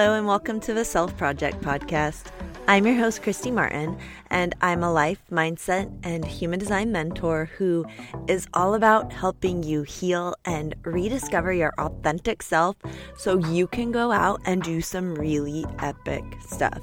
Hello, 0.00 0.14
and 0.14 0.28
welcome 0.28 0.60
to 0.60 0.72
the 0.72 0.84
Self 0.84 1.16
Project 1.16 1.60
Podcast. 1.60 2.26
I'm 2.68 2.86
your 2.86 2.94
host, 2.94 3.20
Kristy 3.20 3.52
Martin, 3.52 3.98
and 4.30 4.54
I'm 4.60 4.84
a 4.84 4.92
life, 4.92 5.20
mindset, 5.28 5.92
and 6.04 6.24
human 6.24 6.60
design 6.60 6.92
mentor 6.92 7.50
who 7.58 7.84
is 8.28 8.46
all 8.54 8.74
about 8.74 9.12
helping 9.12 9.64
you 9.64 9.82
heal 9.82 10.36
and 10.44 10.76
rediscover 10.84 11.52
your 11.52 11.74
authentic 11.78 12.44
self 12.44 12.76
so 13.16 13.38
you 13.48 13.66
can 13.66 13.90
go 13.90 14.12
out 14.12 14.40
and 14.44 14.62
do 14.62 14.80
some 14.80 15.16
really 15.16 15.66
epic 15.80 16.22
stuff. 16.46 16.80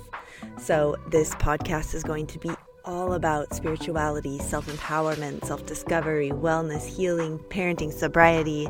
So, 0.59 0.97
this 1.09 1.35
podcast 1.35 1.95
is 1.95 2.03
going 2.03 2.27
to 2.27 2.37
be 2.37 2.51
all 2.83 3.13
about 3.13 3.53
spirituality, 3.53 4.39
self 4.39 4.67
empowerment, 4.67 5.45
self 5.45 5.65
discovery, 5.65 6.31
wellness, 6.31 6.85
healing, 6.85 7.39
parenting, 7.47 7.93
sobriety, 7.93 8.67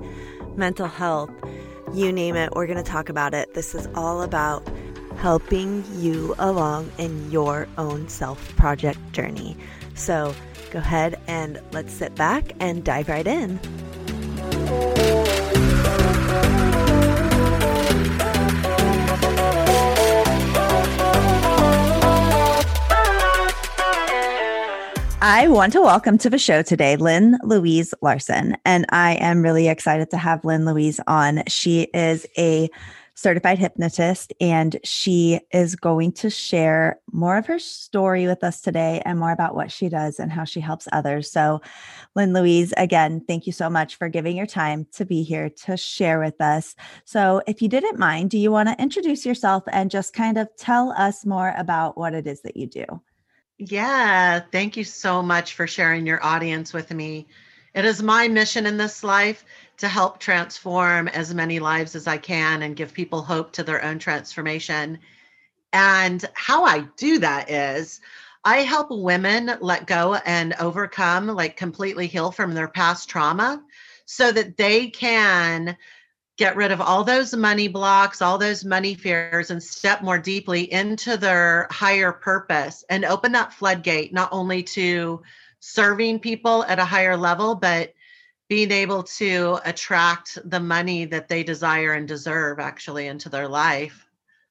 mental 0.55 0.87
health 0.87 1.31
you 1.95 2.11
name 2.11 2.35
it, 2.35 2.53
we're 2.53 2.67
going 2.67 2.83
to 2.83 2.83
talk 2.83 3.09
about 3.09 3.33
it. 3.33 3.53
This 3.53 3.73
is 3.73 3.87
all 3.95 4.21
about 4.21 4.67
helping 5.17 5.83
you 5.93 6.35
along 6.39 6.91
in 6.97 7.31
your 7.31 7.67
own 7.77 8.09
self 8.09 8.55
project 8.57 8.99
journey. 9.11 9.57
So 9.95 10.35
go 10.71 10.79
ahead 10.79 11.19
and 11.27 11.61
let's 11.71 11.93
sit 11.93 12.13
back 12.15 12.51
and 12.59 12.83
dive 12.83 13.07
right 13.07 13.25
in. 13.25 13.59
I 25.27 25.47
want 25.47 25.73
to 25.73 25.81
welcome 25.81 26.19
to 26.19 26.29
the 26.29 26.37
show 26.37 26.61
today 26.61 26.97
Lynn 26.97 27.39
Louise 27.41 27.95
Larson. 27.99 28.57
And 28.63 28.85
I 28.89 29.15
am 29.15 29.41
really 29.41 29.69
excited 29.69 30.11
to 30.11 30.17
have 30.17 30.45
Lynn 30.45 30.65
Louise 30.65 30.99
on. 31.07 31.41
She 31.47 31.87
is 31.95 32.27
a 32.37 32.69
certified 33.15 33.57
hypnotist 33.57 34.33
and 34.39 34.77
she 34.83 35.39
is 35.51 35.75
going 35.75 36.11
to 36.11 36.29
share 36.29 36.99
more 37.11 37.37
of 37.37 37.47
her 37.47 37.57
story 37.57 38.27
with 38.27 38.43
us 38.43 38.61
today 38.61 39.01
and 39.03 39.17
more 39.17 39.31
about 39.31 39.55
what 39.55 39.71
she 39.71 39.89
does 39.89 40.19
and 40.19 40.31
how 40.31 40.43
she 40.43 40.59
helps 40.59 40.87
others. 40.91 41.31
So, 41.31 41.59
Lynn 42.15 42.33
Louise, 42.33 42.71
again, 42.77 43.23
thank 43.27 43.47
you 43.47 43.51
so 43.51 43.67
much 43.67 43.95
for 43.95 44.09
giving 44.09 44.37
your 44.37 44.45
time 44.45 44.85
to 44.91 45.05
be 45.05 45.23
here 45.23 45.49
to 45.65 45.75
share 45.75 46.19
with 46.19 46.39
us. 46.39 46.75
So, 47.03 47.41
if 47.47 47.63
you 47.63 47.67
didn't 47.67 47.97
mind, 47.97 48.29
do 48.29 48.37
you 48.37 48.51
want 48.51 48.69
to 48.69 48.79
introduce 48.79 49.25
yourself 49.25 49.63
and 49.71 49.89
just 49.89 50.13
kind 50.13 50.37
of 50.37 50.55
tell 50.55 50.91
us 50.91 51.25
more 51.25 51.51
about 51.57 51.97
what 51.97 52.13
it 52.13 52.27
is 52.27 52.41
that 52.41 52.55
you 52.55 52.67
do? 52.67 53.01
Yeah, 53.57 54.41
thank 54.51 54.75
you 54.75 54.83
so 54.83 55.21
much 55.21 55.53
for 55.53 55.67
sharing 55.67 56.05
your 56.05 56.23
audience 56.23 56.73
with 56.73 56.91
me. 56.91 57.27
It 57.73 57.85
is 57.85 58.03
my 58.03 58.27
mission 58.27 58.65
in 58.65 58.77
this 58.77 59.03
life 59.03 59.45
to 59.77 59.87
help 59.87 60.19
transform 60.19 61.07
as 61.09 61.33
many 61.33 61.59
lives 61.59 61.95
as 61.95 62.07
I 62.07 62.17
can 62.17 62.63
and 62.63 62.75
give 62.75 62.93
people 62.93 63.21
hope 63.21 63.51
to 63.53 63.63
their 63.63 63.83
own 63.83 63.99
transformation. 63.99 64.99
And 65.73 66.23
how 66.33 66.65
I 66.65 66.87
do 66.97 67.19
that 67.19 67.49
is 67.49 68.01
I 68.43 68.57
help 68.59 68.87
women 68.91 69.51
let 69.61 69.87
go 69.87 70.15
and 70.25 70.53
overcome, 70.59 71.27
like 71.27 71.57
completely 71.57 72.07
heal 72.07 72.31
from 72.31 72.53
their 72.53 72.67
past 72.67 73.09
trauma 73.09 73.63
so 74.05 74.31
that 74.31 74.57
they 74.57 74.89
can 74.89 75.77
get 76.37 76.55
rid 76.55 76.71
of 76.71 76.81
all 76.81 77.03
those 77.03 77.33
money 77.35 77.67
blocks, 77.67 78.21
all 78.21 78.37
those 78.37 78.65
money 78.65 78.93
fears, 78.93 79.51
and 79.51 79.61
step 79.61 80.01
more 80.01 80.19
deeply 80.19 80.71
into 80.71 81.17
their 81.17 81.67
higher 81.71 82.11
purpose 82.11 82.83
and 82.89 83.05
open 83.05 83.31
that 83.31 83.53
floodgate, 83.53 84.13
not 84.13 84.29
only 84.31 84.61
to 84.61 85.21
serving 85.59 86.19
people 86.19 86.63
at 86.65 86.79
a 86.79 86.85
higher 86.85 87.15
level, 87.15 87.55
but 87.55 87.93
being 88.47 88.71
able 88.71 89.03
to 89.03 89.59
attract 89.65 90.37
the 90.45 90.59
money 90.59 91.05
that 91.05 91.27
they 91.27 91.43
desire 91.43 91.93
and 91.93 92.07
deserve 92.07 92.59
actually 92.59 93.07
into 93.07 93.29
their 93.29 93.47
life. 93.47 94.05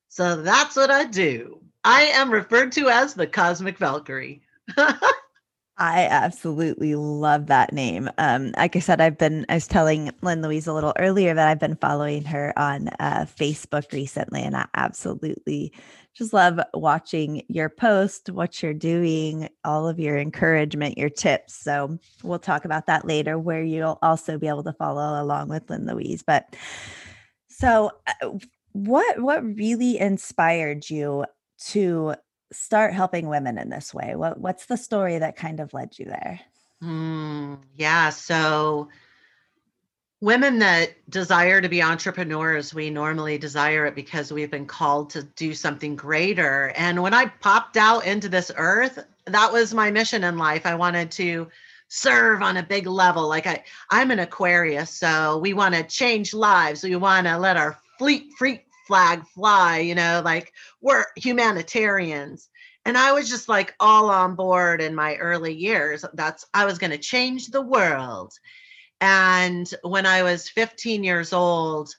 So 0.08 0.42
that's 0.42 0.76
what 0.76 0.90
I 0.90 1.04
do. 1.04 1.60
I 1.84 2.02
am 2.04 2.30
referred 2.30 2.72
to 2.72 2.88
as 2.88 3.14
the 3.14 3.26
Cosmic 3.26 3.78
Valkyrie. 3.78 4.42
I 5.76 6.04
absolutely 6.04 6.94
love 6.94 7.46
that 7.46 7.72
name. 7.72 8.08
Um, 8.18 8.52
like 8.56 8.76
I 8.76 8.78
said, 8.78 9.00
I've 9.00 9.18
been, 9.18 9.44
I 9.48 9.54
was 9.54 9.66
telling 9.66 10.12
Lynn 10.22 10.40
Louise 10.40 10.68
a 10.68 10.72
little 10.72 10.92
earlier 10.98 11.34
that 11.34 11.48
I've 11.48 11.58
been 11.58 11.74
following 11.74 12.24
her 12.26 12.56
on 12.56 12.88
uh, 13.00 13.26
Facebook 13.26 13.92
recently, 13.92 14.42
and 14.42 14.56
I 14.56 14.66
absolutely 14.74 15.72
just 16.14 16.32
love 16.32 16.60
watching 16.74 17.42
your 17.48 17.68
post, 17.68 18.30
what 18.30 18.62
you're 18.62 18.72
doing, 18.72 19.48
all 19.64 19.88
of 19.88 19.98
your 19.98 20.16
encouragement, 20.16 20.96
your 20.96 21.10
tips. 21.10 21.56
So 21.56 21.98
we'll 22.22 22.38
talk 22.38 22.64
about 22.64 22.86
that 22.86 23.04
later, 23.04 23.36
where 23.36 23.64
you'll 23.64 23.98
also 24.00 24.38
be 24.38 24.46
able 24.46 24.62
to 24.64 24.72
follow 24.74 25.20
along 25.20 25.48
with 25.48 25.68
Lynn 25.68 25.86
Louise. 25.86 26.22
But 26.22 26.54
so, 27.48 27.90
uh, 28.22 28.30
what 28.72 29.20
what 29.20 29.44
really 29.44 29.98
inspired 29.98 30.88
you 30.88 31.24
to 31.66 32.14
start 32.54 32.92
helping 32.92 33.28
women 33.28 33.58
in 33.58 33.68
this 33.68 33.92
way? 33.92 34.14
What 34.16 34.38
what's 34.38 34.66
the 34.66 34.76
story 34.76 35.18
that 35.18 35.36
kind 35.36 35.60
of 35.60 35.74
led 35.74 35.98
you 35.98 36.06
there? 36.06 36.40
Mm, 36.82 37.58
yeah, 37.76 38.10
so 38.10 38.88
women 40.20 40.58
that 40.60 40.90
desire 41.10 41.60
to 41.60 41.68
be 41.68 41.82
entrepreneurs, 41.82 42.74
we 42.74 42.90
normally 42.90 43.38
desire 43.38 43.86
it 43.86 43.94
because 43.94 44.32
we've 44.32 44.50
been 44.50 44.66
called 44.66 45.10
to 45.10 45.22
do 45.22 45.54
something 45.54 45.96
greater. 45.96 46.72
And 46.76 47.02
when 47.02 47.12
I 47.14 47.26
popped 47.26 47.76
out 47.76 48.06
into 48.06 48.28
this 48.28 48.50
earth, 48.56 49.04
that 49.26 49.52
was 49.52 49.74
my 49.74 49.90
mission 49.90 50.24
in 50.24 50.38
life. 50.38 50.66
I 50.66 50.76
wanted 50.76 51.10
to 51.12 51.48
serve 51.88 52.42
on 52.42 52.56
a 52.56 52.62
big 52.62 52.86
level. 52.86 53.28
Like 53.28 53.46
I, 53.46 53.64
I'm 53.90 54.10
an 54.10 54.18
Aquarius, 54.18 54.90
so 54.90 55.38
we 55.38 55.52
want 55.52 55.74
to 55.74 55.82
change 55.82 56.34
lives. 56.34 56.82
We 56.82 56.96
want 56.96 57.26
to 57.26 57.36
let 57.38 57.56
our 57.56 57.78
fleet 57.98 58.32
freak 58.38 58.66
flag 58.86 59.26
fly, 59.26 59.78
you 59.78 59.94
know, 59.94 60.22
like 60.24 60.52
we're 60.80 61.04
humanitarians. 61.16 62.48
And 62.84 62.98
I 62.98 63.12
was 63.12 63.30
just 63.30 63.48
like 63.48 63.74
all 63.80 64.10
on 64.10 64.34
board 64.34 64.82
in 64.82 64.94
my 64.94 65.16
early 65.16 65.54
years. 65.54 66.04
That's 66.14 66.46
I 66.52 66.66
was 66.66 66.78
going 66.78 66.90
to 66.90 66.98
change 66.98 67.48
the 67.48 67.62
world. 67.62 68.34
And 69.00 69.72
when 69.82 70.06
I 70.06 70.22
was 70.22 70.48
15 70.48 71.02
years 71.02 71.32
old, 71.32 71.94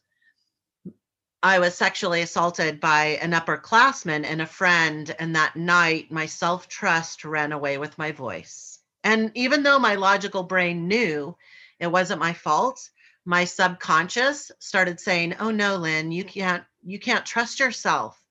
I 1.41 1.59
was 1.59 1.75
sexually 1.75 2.21
assaulted 2.21 2.79
by 2.79 3.19
an 3.21 3.31
upperclassman 3.31 4.25
and 4.25 4.41
a 4.41 4.47
friend. 4.47 5.13
And 5.19 5.35
that 5.35 5.55
night, 5.55 6.11
my 6.11 6.25
self 6.25 6.67
trust 6.67 7.25
ran 7.25 7.51
away 7.51 7.77
with 7.77 7.97
my 7.97 8.11
voice. 8.11 8.79
And 9.03 9.31
even 9.35 9.61
though 9.61 9.77
my 9.77 9.95
logical 9.95 10.43
brain 10.43 10.87
knew 10.87 11.35
it 11.79 11.87
wasn't 11.87 12.19
my 12.19 12.33
fault, 12.33 12.89
my 13.25 13.45
subconscious 13.45 14.51
started 14.59 14.99
saying, 14.99 15.35
"Oh 15.39 15.51
no, 15.51 15.77
Lynn, 15.77 16.11
you 16.11 16.23
can't 16.23 16.63
you 16.85 16.99
can't 16.99 17.25
trust 17.25 17.59
yourself. 17.59 18.21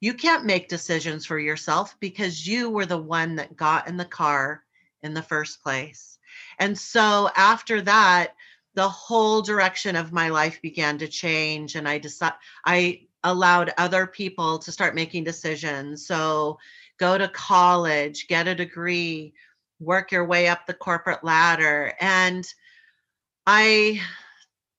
You 0.00 0.14
can't 0.14 0.44
make 0.44 0.68
decisions 0.68 1.26
for 1.26 1.38
yourself 1.38 1.96
because 2.00 2.46
you 2.46 2.70
were 2.70 2.86
the 2.86 2.98
one 2.98 3.36
that 3.36 3.56
got 3.56 3.88
in 3.88 3.96
the 3.96 4.04
car 4.04 4.64
in 5.02 5.14
the 5.14 5.22
first 5.22 5.62
place." 5.62 6.18
And 6.58 6.76
so 6.78 7.30
after 7.36 7.80
that, 7.82 8.34
the 8.74 8.88
whole 8.88 9.42
direction 9.42 9.96
of 9.96 10.12
my 10.12 10.28
life 10.28 10.62
began 10.62 10.98
to 10.98 11.08
change 11.08 11.74
and 11.74 11.88
I 11.88 11.98
decided 11.98 12.38
I 12.64 13.08
allowed 13.24 13.74
other 13.76 14.06
people 14.06 14.58
to 14.60 14.70
start 14.70 14.94
making 14.94 15.24
decisions. 15.24 16.06
So 16.06 16.58
go 16.98 17.18
to 17.18 17.28
college, 17.28 18.28
get 18.28 18.46
a 18.46 18.54
degree, 18.54 19.34
work 19.80 20.12
your 20.12 20.24
way 20.24 20.48
up 20.48 20.66
the 20.66 20.74
corporate 20.74 21.24
ladder 21.24 21.92
and 22.00 22.46
I 23.46 24.00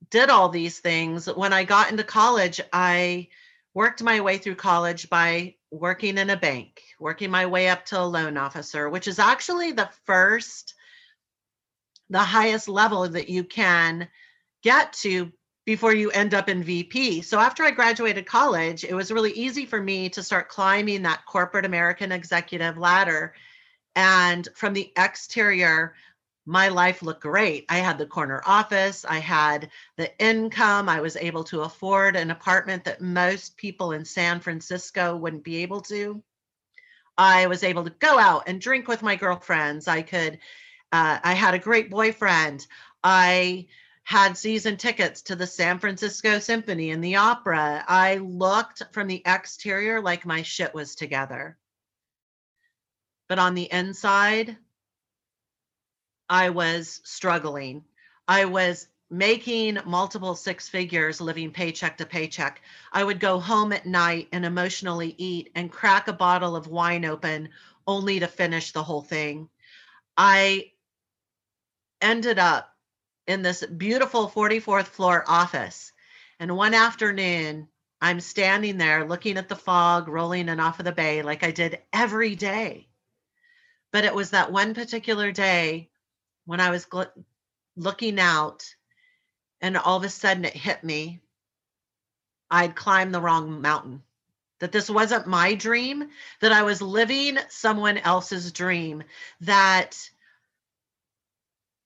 did 0.09 0.29
all 0.29 0.49
these 0.49 0.79
things. 0.79 1.27
When 1.27 1.53
I 1.53 1.63
got 1.63 1.91
into 1.91 2.03
college, 2.03 2.59
I 2.73 3.27
worked 3.73 4.01
my 4.01 4.21
way 4.21 4.37
through 4.37 4.55
college 4.55 5.09
by 5.09 5.55
working 5.71 6.17
in 6.17 6.29
a 6.29 6.37
bank, 6.37 6.81
working 6.99 7.29
my 7.29 7.45
way 7.45 7.69
up 7.69 7.85
to 7.85 7.99
a 7.99 8.03
loan 8.03 8.37
officer, 8.37 8.89
which 8.89 9.07
is 9.07 9.19
actually 9.19 9.71
the 9.71 9.89
first, 10.05 10.73
the 12.09 12.19
highest 12.19 12.67
level 12.67 13.07
that 13.07 13.29
you 13.29 13.43
can 13.43 14.07
get 14.63 14.93
to 14.93 15.31
before 15.65 15.93
you 15.93 16.09
end 16.11 16.33
up 16.33 16.49
in 16.49 16.63
VP. 16.63 17.21
So 17.21 17.39
after 17.39 17.63
I 17.63 17.69
graduated 17.69 18.25
college, 18.25 18.83
it 18.83 18.95
was 18.95 19.11
really 19.11 19.31
easy 19.33 19.67
for 19.67 19.79
me 19.79 20.09
to 20.09 20.23
start 20.23 20.49
climbing 20.49 21.03
that 21.03 21.25
corporate 21.27 21.65
American 21.65 22.11
executive 22.11 22.77
ladder. 22.79 23.35
And 23.95 24.47
from 24.55 24.73
the 24.73 24.91
exterior, 24.97 25.93
my 26.49 26.69
life 26.69 27.03
looked 27.03 27.21
great. 27.21 27.63
I 27.69 27.77
had 27.77 27.99
the 27.99 28.07
corner 28.07 28.41
office, 28.43 29.05
I 29.07 29.19
had 29.19 29.69
the 29.97 30.11
income, 30.17 30.89
I 30.89 30.99
was 30.99 31.15
able 31.15 31.43
to 31.43 31.61
afford 31.61 32.15
an 32.15 32.31
apartment 32.31 32.85
that 32.85 33.01
most 33.01 33.55
people 33.55 33.91
in 33.91 34.03
San 34.03 34.39
Francisco 34.39 35.15
wouldn't 35.15 35.43
be 35.43 35.57
able 35.57 35.81
to. 35.81 36.23
I 37.19 37.45
was 37.45 37.63
able 37.63 37.83
to 37.83 37.91
go 37.91 38.17
out 38.17 38.45
and 38.47 38.59
drink 38.59 38.87
with 38.87 39.03
my 39.03 39.15
girlfriends. 39.15 39.87
I 39.87 40.01
could, 40.01 40.39
uh, 40.91 41.19
I 41.23 41.35
had 41.35 41.53
a 41.53 41.59
great 41.59 41.91
boyfriend. 41.91 42.65
I 43.03 43.67
had 44.03 44.35
season 44.35 44.77
tickets 44.77 45.21
to 45.23 45.35
the 45.35 45.45
San 45.45 45.77
Francisco 45.77 46.39
Symphony 46.39 46.89
and 46.89 47.03
the 47.03 47.17
opera. 47.17 47.85
I 47.87 48.15
looked 48.15 48.81
from 48.91 49.07
the 49.07 49.21
exterior 49.23 50.01
like 50.01 50.25
my 50.25 50.41
shit 50.41 50.73
was 50.73 50.95
together. 50.95 51.59
But 53.27 53.37
on 53.37 53.53
the 53.53 53.71
inside, 53.71 54.57
I 56.29 56.49
was 56.49 57.01
struggling. 57.03 57.83
I 58.27 58.45
was 58.45 58.87
making 59.09 59.79
multiple 59.85 60.35
six 60.35 60.69
figures, 60.69 61.19
living 61.19 61.51
paycheck 61.51 61.97
to 61.97 62.05
paycheck, 62.05 62.61
I 62.91 63.03
would 63.03 63.19
go 63.19 63.39
home 63.39 63.73
at 63.73 63.85
night 63.85 64.27
and 64.31 64.45
emotionally 64.45 65.15
eat 65.17 65.51
and 65.55 65.71
crack 65.71 66.07
a 66.07 66.13
bottle 66.13 66.55
of 66.55 66.67
wine 66.67 67.05
open 67.05 67.49
only 67.87 68.19
to 68.19 68.27
finish 68.27 68.71
the 68.71 68.83
whole 68.83 69.01
thing. 69.01 69.49
I 70.15 70.71
ended 72.01 72.37
up 72.37 72.75
in 73.25 73.41
this 73.41 73.65
beautiful 73.65 74.29
44th 74.29 74.87
floor 74.87 75.23
office. 75.27 75.91
And 76.39 76.55
one 76.55 76.73
afternoon, 76.73 77.67
I'm 78.01 78.19
standing 78.19 78.77
there 78.77 79.05
looking 79.05 79.37
at 79.37 79.49
the 79.49 79.55
fog 79.55 80.07
rolling 80.07 80.49
in 80.49 80.59
off 80.59 80.79
of 80.79 80.85
the 80.85 80.91
bay 80.91 81.21
like 81.21 81.43
I 81.43 81.51
did 81.51 81.79
every 81.91 82.35
day. 82.35 82.87
But 83.91 84.05
it 84.05 84.13
was 84.13 84.29
that 84.29 84.51
one 84.51 84.73
particular 84.73 85.31
day 85.31 85.89
when 86.49 86.59
I 86.59 86.71
was 86.71 86.87
gl- 86.87 87.11
looking 87.75 88.19
out 88.19 88.65
and 89.61 89.77
all 89.77 89.97
of 89.97 90.03
a 90.03 90.09
sudden 90.09 90.45
it 90.45 90.55
hit 90.55 90.83
me. 90.83 91.21
I'd 92.49 92.75
climbed 92.75 93.13
the 93.13 93.21
wrong 93.21 93.61
mountain. 93.61 94.01
That 94.59 94.71
this 94.71 94.89
wasn't 94.89 95.27
my 95.27 95.53
dream, 95.53 96.09
that 96.41 96.51
I 96.51 96.63
was 96.63 96.81
living 96.81 97.37
someone 97.49 97.99
else's 97.99 98.51
dream, 98.51 99.03
that 99.41 100.09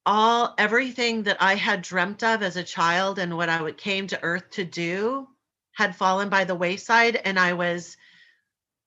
all 0.05 0.55
everything 0.57 1.23
that 1.23 1.41
I 1.41 1.55
had 1.55 1.81
dreamt 1.81 2.23
of 2.23 2.41
as 2.41 2.55
a 2.55 2.63
child 2.63 3.19
and 3.19 3.35
what 3.35 3.49
I 3.49 3.69
came 3.73 4.07
to 4.07 4.23
earth 4.23 4.49
to 4.51 4.63
do 4.63 5.27
had 5.73 5.97
fallen 5.97 6.29
by 6.29 6.45
the 6.45 6.55
wayside 6.55 7.17
and 7.17 7.37
I 7.37 7.51
was 7.51 7.97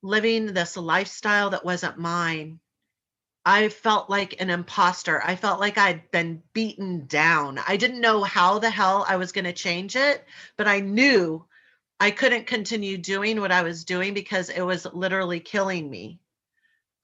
living 0.01 0.47
this 0.47 0.75
lifestyle 0.75 1.51
that 1.51 1.63
wasn't 1.63 1.99
mine. 1.99 2.59
I 3.49 3.69
felt 3.69 4.09
like 4.09 4.41
an 4.41 4.49
imposter. 4.49 5.23
I 5.23 5.37
felt 5.37 5.61
like 5.61 5.77
I'd 5.77 6.11
been 6.11 6.43
beaten 6.51 7.07
down. 7.07 7.61
I 7.65 7.77
didn't 7.77 8.01
know 8.01 8.21
how 8.23 8.59
the 8.59 8.69
hell 8.69 9.05
I 9.07 9.15
was 9.15 9.31
going 9.31 9.45
to 9.45 9.53
change 9.53 9.95
it, 9.95 10.25
but 10.57 10.67
I 10.67 10.81
knew 10.81 11.45
I 11.97 12.11
couldn't 12.11 12.47
continue 12.47 12.97
doing 12.97 13.39
what 13.39 13.53
I 13.53 13.61
was 13.61 13.85
doing 13.85 14.13
because 14.13 14.49
it 14.49 14.63
was 14.63 14.85
literally 14.85 15.39
killing 15.39 15.89
me. 15.89 16.19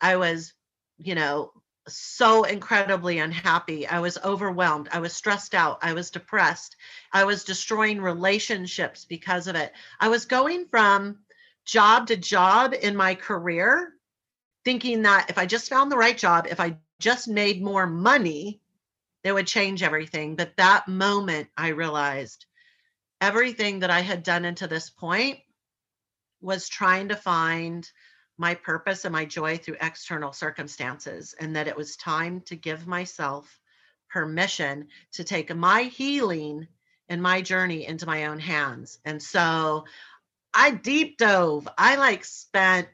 I 0.01 0.18
was, 0.18 0.51
you 0.98 1.16
know, 1.16 1.54
so 1.88 2.44
incredibly 2.44 3.19
unhappy. 3.19 3.88
I 3.88 4.01
was 4.01 4.18
overwhelmed. 4.18 4.89
I 4.92 5.00
was 5.00 5.13
stressed 5.13 5.56
out. 5.56 5.80
I 5.81 5.94
was 5.94 6.12
depressed. 6.12 6.75
I 7.13 7.24
was 7.24 7.46
destroying 7.46 8.01
relationships 8.01 9.06
because 9.06 9.48
of 9.48 9.56
it. 9.56 9.72
I 9.98 10.10
was 10.10 10.25
going 10.25 10.66
from 10.68 11.19
job 11.63 12.07
to 12.07 12.18
job 12.18 12.74
in 12.74 12.98
my 12.98 13.16
career, 13.16 13.94
thinking 14.65 15.04
that 15.04 15.30
if 15.30 15.38
I 15.38 15.45
just 15.45 15.69
found 15.69 15.92
the 15.92 15.98
right 15.98 16.18
job, 16.18 16.48
if 16.50 16.60
I 16.60 16.77
just 17.00 17.27
made 17.27 17.62
more 17.62 17.86
money, 17.86 18.62
it 19.24 19.33
would 19.33 19.48
change 19.48 19.83
everything. 19.83 20.36
But 20.36 20.57
that 20.57 20.88
moment, 20.88 21.50
I 21.57 21.69
realized 21.69 22.45
everything 23.21 23.80
that 23.80 23.89
I 23.89 24.01
had 24.01 24.24
done 24.24 24.45
into 24.45 24.68
this 24.68 24.89
point 24.89 25.39
was 26.42 26.68
trying 26.68 27.10
to 27.10 27.15
find 27.15 27.89
my 28.38 28.56
purpose 28.56 29.06
and 29.06 29.13
my 29.13 29.25
joy 29.25 29.57
through 29.57 29.77
external 29.80 30.33
circumstances, 30.33 31.36
and 31.39 31.56
that 31.56 31.68
it 31.68 31.77
was 31.77 31.95
time 31.95 32.42
to 32.42 32.56
give 32.56 32.88
myself 32.88 33.60
permission 34.10 34.88
to 35.13 35.24
take 35.24 35.56
my 35.56 35.83
healing 35.83 36.68
and 37.10 37.21
my 37.21 37.42
journey 37.42 37.86
into 37.86 38.06
my 38.06 38.25
own 38.25 38.39
hands. 38.39 39.00
And 39.06 39.21
so 39.21 39.86
I 40.54 40.71
deep 40.71 41.18
dove. 41.18 41.68
I 41.77 41.95
like 41.95 42.25
spent, 42.25 42.88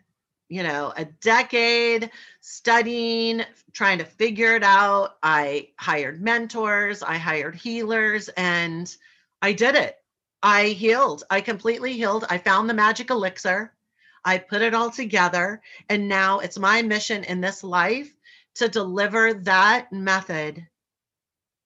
you 0.50 0.64
know, 0.64 0.92
a 0.98 1.06
decade 1.06 2.10
studying, 2.42 3.44
trying 3.72 4.00
to 4.00 4.06
figure 4.06 4.56
it 4.56 4.64
out. 4.64 5.16
I 5.22 5.70
hired 5.78 6.22
mentors, 6.22 7.04
I 7.04 7.18
hired 7.18 7.56
healers, 7.56 8.30
and 8.30 8.94
I 9.42 9.54
did 9.54 9.76
it. 9.76 9.96
I 10.42 10.68
healed. 10.68 11.24
I 11.30 11.42
completely 11.42 11.94
healed. 11.94 12.26
I 12.30 12.40
found 12.40 12.70
the 12.70 12.74
magic 12.74 13.10
elixir. 13.10 13.74
I 14.26 14.38
put 14.38 14.62
it 14.62 14.74
all 14.74 14.90
together. 14.90 15.62
And 15.88 16.08
now 16.08 16.40
it's 16.40 16.58
my 16.58 16.82
mission 16.82 17.24
in 17.24 17.42
this 17.42 17.64
life 17.64 18.12
to 18.56 18.68
deliver 18.68 19.34
that 19.34 19.92
method 19.94 20.68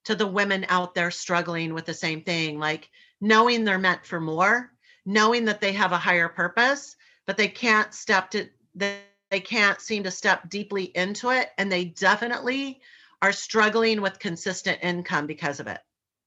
to 0.05 0.15
the 0.15 0.27
women 0.27 0.65
out 0.69 0.93
there 0.93 1.11
struggling 1.11 1.73
with 1.73 1.85
the 1.85 1.93
same 1.93 2.21
thing, 2.21 2.59
like 2.59 2.89
knowing 3.21 3.63
they're 3.63 3.79
meant 3.79 4.05
for 4.05 4.19
more, 4.19 4.71
knowing 5.05 5.45
that 5.45 5.61
they 5.61 5.71
have 5.71 5.93
a 5.93 5.97
higher 5.97 6.27
purpose, 6.27 6.95
but 7.25 7.37
they 7.37 7.47
can't 7.47 7.93
step 7.93 8.31
to, 8.31 8.49
they 8.75 8.99
they 9.33 9.39
can't 9.39 9.81
seem 9.81 10.03
to 10.03 10.11
step 10.11 10.47
deeply 10.47 10.95
into 10.95 11.31
it. 11.31 11.49
And 11.57 11.71
they 11.71 11.85
definitely 11.85 12.81
are 13.23 13.31
struggling 13.31 13.99
with 13.99 14.19
consistent 14.19 14.77
income 14.83 15.25
because 15.25 15.59
of 15.59 15.65
it. 15.65 15.79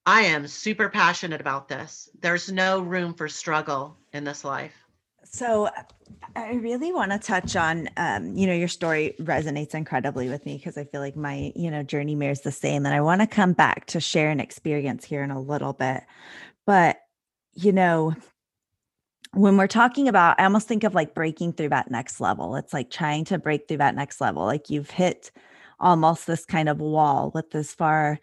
I 0.07 0.23
am 0.23 0.49
super 0.49 0.89
passionate 0.89 1.41
about 1.41 1.69
this. 1.69 2.09
There's 2.21 2.51
no 2.51 2.81
room 2.81 3.15
for 3.15 3.29
struggle 3.29 3.97
in 4.13 4.25
this 4.25 4.45
life. 4.45 4.75
So 5.23 5.69
I 6.35 6.55
really 6.55 6.93
want 6.93 7.13
to 7.13 7.19
touch 7.21 7.55
on, 7.55 7.89
um, 7.97 8.37
you 8.37 8.49
know, 8.49 8.55
your 8.55 8.67
story 8.67 9.15
resonates 9.21 9.75
incredibly 9.75 10.29
with 10.29 10.45
me 10.45 10.57
because 10.57 10.77
I 10.77 10.83
feel 10.83 11.01
like 11.01 11.15
my, 11.15 11.53
you 11.55 11.71
know, 11.71 11.85
journey 11.85 12.17
mirrors 12.17 12.41
the 12.41 12.51
same. 12.51 12.87
And 12.87 12.95
I 12.95 13.03
want 13.03 13.21
to 13.21 13.29
come 13.29 13.53
back 13.53 13.87
to 13.87 14.01
share 14.01 14.31
an 14.31 14.41
experience 14.41 15.05
here 15.05 15.23
in 15.23 15.31
a 15.31 15.41
little 15.41 15.75
bit. 15.75 16.03
But, 16.67 16.99
you 17.55 17.71
know, 17.71 18.17
when 19.37 19.59
we're 19.59 19.67
talking 19.67 20.09
about, 20.09 20.41
I 20.41 20.45
almost 20.45 20.67
think 20.67 20.83
of 20.83 20.95
like 20.95 21.15
breaking 21.15 21.53
through 21.53 21.69
that 21.69 21.91
next 21.91 22.21
level. 22.21 22.57
It's 22.57 22.73
like 22.73 22.91
trying 22.91 23.27
to 23.27 23.39
break 23.39 23.69
through 23.69 23.77
that 23.79 23.95
next 23.95 24.21
level. 24.21 24.45
Like 24.45 24.71
you've 24.71 24.91
hit 24.91 25.31
almost 25.79 26.27
this 26.27 26.47
kind 26.47 26.71
of 26.71 26.81
wall 26.81 27.31
with 27.35 27.51
this 27.51 27.75
far 27.75 28.19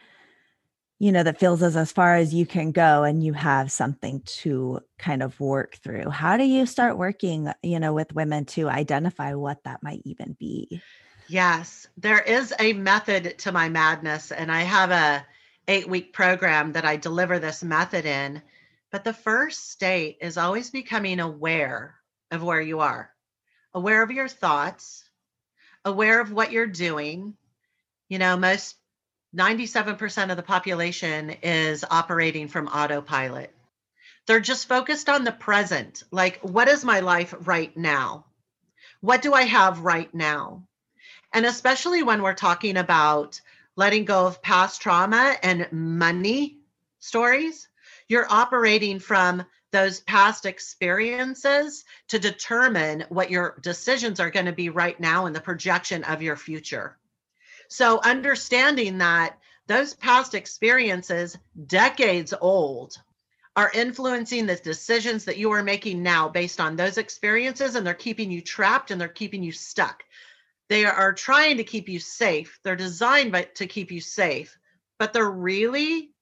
you 1.00 1.12
know 1.12 1.22
that 1.24 1.40
feels 1.40 1.62
as 1.62 1.76
as 1.76 1.92
far 1.92 2.16
as 2.16 2.34
you 2.34 2.46
can 2.46 2.72
go 2.72 3.04
and 3.04 3.24
you 3.24 3.34
have 3.34 3.72
something 3.72 4.22
to 4.22 4.80
kind 4.98 5.22
of 5.22 5.40
work 5.40 5.76
through 5.84 6.10
how 6.10 6.38
do 6.38 6.44
you 6.44 6.66
start 6.66 6.98
working 6.98 7.52
you 7.62 7.80
know 7.80 7.94
with 7.94 8.14
women 8.14 8.46
to 8.46 8.70
identify 8.70 9.34
what 9.34 9.64
that 9.66 9.84
might 9.84 10.02
even 10.06 10.36
be 10.40 10.82
yes 11.28 11.88
there 11.98 12.22
is 12.22 12.54
a 12.60 12.74
method 12.74 13.38
to 13.38 13.52
my 13.52 13.68
madness 13.70 14.32
and 14.32 14.52
i 14.52 14.62
have 14.62 14.92
a 14.92 15.26
eight 15.68 15.90
week 15.90 16.14
program 16.14 16.72
that 16.72 16.86
i 16.86 16.96
deliver 16.96 17.38
this 17.38 17.64
method 17.64 18.06
in 18.06 18.42
but 18.94 19.04
the 19.04 19.14
first 19.14 19.72
state 19.72 20.20
is 20.22 20.38
always 20.38 20.70
becoming 20.70 21.20
aware 21.20 21.96
of 22.32 22.42
where 22.42 22.62
you 22.62 22.80
are 22.80 23.12
aware 23.74 24.02
of 24.02 24.12
your 24.12 24.30
thoughts 24.30 25.04
aware 25.84 26.22
of 26.22 26.32
what 26.32 26.54
you're 26.54 26.68
doing 26.68 27.34
you 28.08 28.20
know 28.20 28.38
most 28.38 28.78
97% 29.36 30.30
of 30.30 30.38
the 30.38 30.44
population 30.44 31.32
is 31.42 31.84
operating 31.90 32.48
from 32.48 32.68
autopilot. 32.68 33.54
They're 34.28 34.40
just 34.40 34.68
focused 34.68 35.10
on 35.10 35.24
the 35.24 35.32
present. 35.32 36.04
Like, 36.12 36.40
what 36.42 36.68
is 36.68 36.86
my 36.86 37.00
life 37.00 37.34
right 37.42 37.76
now? 37.76 38.26
What 39.02 39.22
do 39.22 39.34
I 39.34 39.44
have 39.44 39.80
right 39.80 40.14
now? 40.14 40.68
And 41.34 41.46
especially 41.46 42.04
when 42.04 42.22
we're 42.22 42.36
talking 42.36 42.78
about 42.78 43.42
letting 43.76 44.06
go 44.06 44.28
of 44.28 44.42
past 44.42 44.82
trauma 44.82 45.36
and 45.42 45.68
money 45.72 46.60
stories, 47.00 47.68
you're 48.14 48.32
operating 48.32 49.00
from 49.00 49.44
those 49.72 50.02
past 50.02 50.46
experiences 50.46 51.84
to 52.08 52.20
determine 52.20 53.04
what 53.10 53.32
your 53.32 53.58
decisions 53.64 54.20
are 54.20 54.30
going 54.30 54.46
to 54.46 54.52
be 54.52 54.70
right 54.70 55.00
now 55.00 55.26
and 55.26 55.36
the 55.36 55.42
projection 55.42 56.04
of 56.04 56.22
your 56.22 56.36
future. 56.36 56.96
So 57.70 58.00
understanding 58.04 59.00
that 59.00 59.40
those 59.66 59.96
past 59.96 60.36
experiences, 60.36 61.36
decades 61.66 62.36
old, 62.40 63.02
are 63.56 63.72
influencing 63.74 64.46
the 64.46 64.58
decisions 64.58 65.26
that 65.26 65.38
you 65.38 65.52
are 65.52 65.64
making 65.64 66.04
now 66.04 66.30
based 66.30 66.62
on 66.62 66.76
those 66.76 67.00
experiences, 67.00 67.74
and 67.74 67.86
they're 67.86 67.96
keeping 67.96 68.30
you 68.30 68.42
trapped 68.42 68.92
and 68.92 69.02
they're 69.02 69.08
keeping 69.08 69.42
you 69.42 69.52
stuck. 69.52 70.04
They 70.70 70.86
are 70.86 71.14
trying 71.14 71.58
to 71.58 71.64
keep 71.64 71.90
you 71.90 72.00
safe. 72.00 72.60
They're 72.64 72.76
designed 72.76 73.32
by, 73.32 73.46
to 73.56 73.66
keep 73.66 73.92
you 73.92 74.02
safe, 74.02 74.56
but 75.00 75.14
they're 75.14 75.32
really 75.32 76.13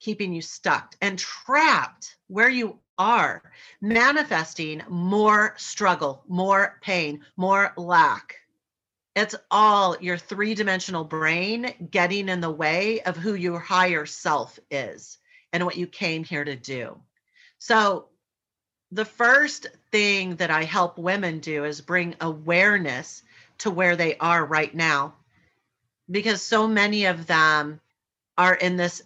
keeping 0.00 0.32
you 0.32 0.42
stuck 0.42 0.94
and 1.00 1.18
trapped 1.18 2.16
where 2.28 2.48
you 2.48 2.78
are, 2.98 3.42
manifesting 3.80 4.82
more 4.88 5.54
struggle, 5.56 6.22
more 6.28 6.78
pain, 6.82 7.24
more 7.36 7.72
lack. 7.76 8.36
It's 9.14 9.34
all 9.50 9.96
your 10.00 10.18
three 10.18 10.54
dimensional 10.54 11.04
brain 11.04 11.88
getting 11.90 12.28
in 12.28 12.40
the 12.40 12.50
way 12.50 13.00
of 13.00 13.16
who 13.16 13.34
your 13.34 13.58
higher 13.58 14.06
self 14.06 14.58
is 14.70 15.18
and 15.52 15.64
what 15.64 15.76
you 15.76 15.86
came 15.86 16.22
here 16.22 16.44
to 16.44 16.56
do. 16.56 17.00
So, 17.58 18.08
the 18.92 19.04
first 19.04 19.66
thing 19.90 20.36
that 20.36 20.50
I 20.50 20.62
help 20.62 20.96
women 20.96 21.40
do 21.40 21.64
is 21.64 21.80
bring 21.80 22.14
awareness 22.20 23.22
to 23.58 23.70
where 23.70 23.96
they 23.96 24.16
are 24.18 24.44
right 24.44 24.72
now 24.72 25.14
because 26.10 26.40
so 26.42 26.68
many 26.68 27.06
of 27.06 27.26
them 27.26 27.80
are 28.38 28.54
in 28.54 28.76
this 28.76 29.02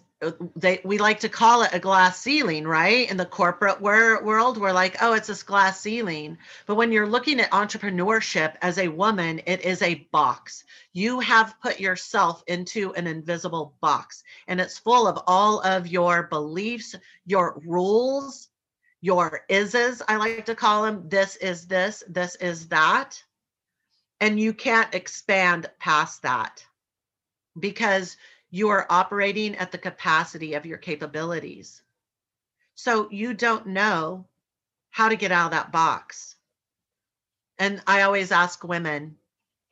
they 0.55 0.79
we 0.83 0.97
like 0.99 1.19
to 1.21 1.29
call 1.29 1.63
it 1.63 1.73
a 1.73 1.79
glass 1.79 2.19
ceiling 2.19 2.65
right? 2.67 3.09
In 3.09 3.17
the 3.17 3.25
corporate 3.25 3.81
wor- 3.81 4.23
world 4.23 4.57
we're 4.59 4.71
like 4.71 4.97
oh 5.01 5.13
it's 5.13 5.27
this 5.27 5.43
glass 5.43 5.81
ceiling. 5.81 6.37
But 6.67 6.75
when 6.75 6.91
you're 6.91 7.07
looking 7.07 7.39
at 7.39 7.51
entrepreneurship 7.51 8.55
as 8.61 8.77
a 8.77 8.87
woman 8.87 9.41
it 9.47 9.61
is 9.61 9.81
a 9.81 10.07
box. 10.11 10.63
You 10.93 11.19
have 11.21 11.59
put 11.61 11.79
yourself 11.79 12.43
into 12.47 12.93
an 12.93 13.07
invisible 13.07 13.75
box 13.81 14.23
and 14.47 14.61
it's 14.61 14.77
full 14.77 15.07
of 15.07 15.23
all 15.25 15.61
of 15.61 15.87
your 15.87 16.23
beliefs 16.23 16.95
your 17.25 17.61
rules 17.65 18.49
your 19.03 19.43
ises 19.49 20.01
i 20.07 20.15
like 20.15 20.45
to 20.45 20.53
call 20.53 20.83
them 20.83 21.09
this 21.09 21.35
is 21.37 21.65
this 21.67 22.03
this 22.07 22.35
is 22.35 22.67
that. 22.67 23.23
And 24.19 24.39
you 24.39 24.53
can't 24.53 24.93
expand 24.93 25.67
past 25.79 26.21
that 26.21 26.63
because 27.59 28.17
you 28.51 28.69
are 28.69 28.85
operating 28.89 29.55
at 29.55 29.71
the 29.71 29.77
capacity 29.77 30.53
of 30.53 30.65
your 30.65 30.77
capabilities. 30.77 31.81
So 32.75 33.09
you 33.09 33.33
don't 33.33 33.67
know 33.67 34.25
how 34.89 35.09
to 35.09 35.15
get 35.15 35.31
out 35.31 35.45
of 35.45 35.51
that 35.51 35.71
box. 35.71 36.35
And 37.57 37.81
I 37.87 38.01
always 38.01 38.31
ask 38.31 38.63
women 38.63 39.15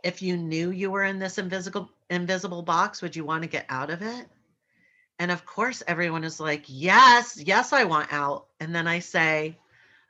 if 0.04 0.22
you 0.22 0.38
knew 0.38 0.72
you 0.72 0.90
were 0.90 1.04
in 1.04 1.20
this 1.20 1.38
invisible 1.38 1.90
invisible 2.10 2.62
box, 2.62 3.02
would 3.02 3.16
you 3.16 3.26
want 3.26 3.44
to 3.44 3.50
get 3.50 3.66
out 3.70 3.90
of 3.90 4.02
it? 4.02 4.28
And 5.20 5.32
of 5.32 5.46
course, 5.46 5.84
everyone 5.86 6.24
is 6.24 6.40
like, 6.40 6.64
yes, 6.68 7.38
yes, 7.38 7.74
I 7.74 7.84
want 7.84 8.14
out. 8.14 8.48
And 8.60 8.74
then 8.74 8.88
I 8.88 9.00
say, 9.00 9.58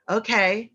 okay, 0.08 0.70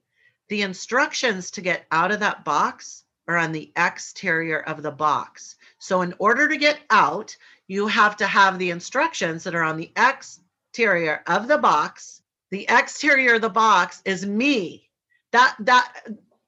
the 0.50 0.62
instructions 0.62 1.52
to 1.52 1.62
get 1.62 1.86
out 1.90 2.12
of 2.12 2.20
that 2.20 2.44
box 2.44 3.06
are 3.28 3.38
on 3.38 3.54
the 3.54 3.72
exterior 3.76 4.60
of 4.60 4.84
the 4.84 4.92
box. 4.92 5.56
So, 5.80 6.02
in 6.02 6.14
order 6.20 6.48
to 6.48 6.58
get 6.58 6.80
out, 6.90 7.36
you 7.68 7.88
have 7.88 8.16
to 8.18 8.28
have 8.28 8.60
the 8.60 8.70
instructions 8.70 9.44
that 9.44 9.56
are 9.56 9.64
on 9.64 9.78
the 9.78 9.92
exterior 9.98 11.24
of 11.28 11.48
the 11.48 11.58
box. 11.58 12.22
The 12.52 12.66
exterior 12.70 13.36
of 13.36 13.42
the 13.42 13.50
box 13.50 14.02
is 14.06 14.26
me. 14.26 14.90
That 15.32 15.56
that 15.60 15.94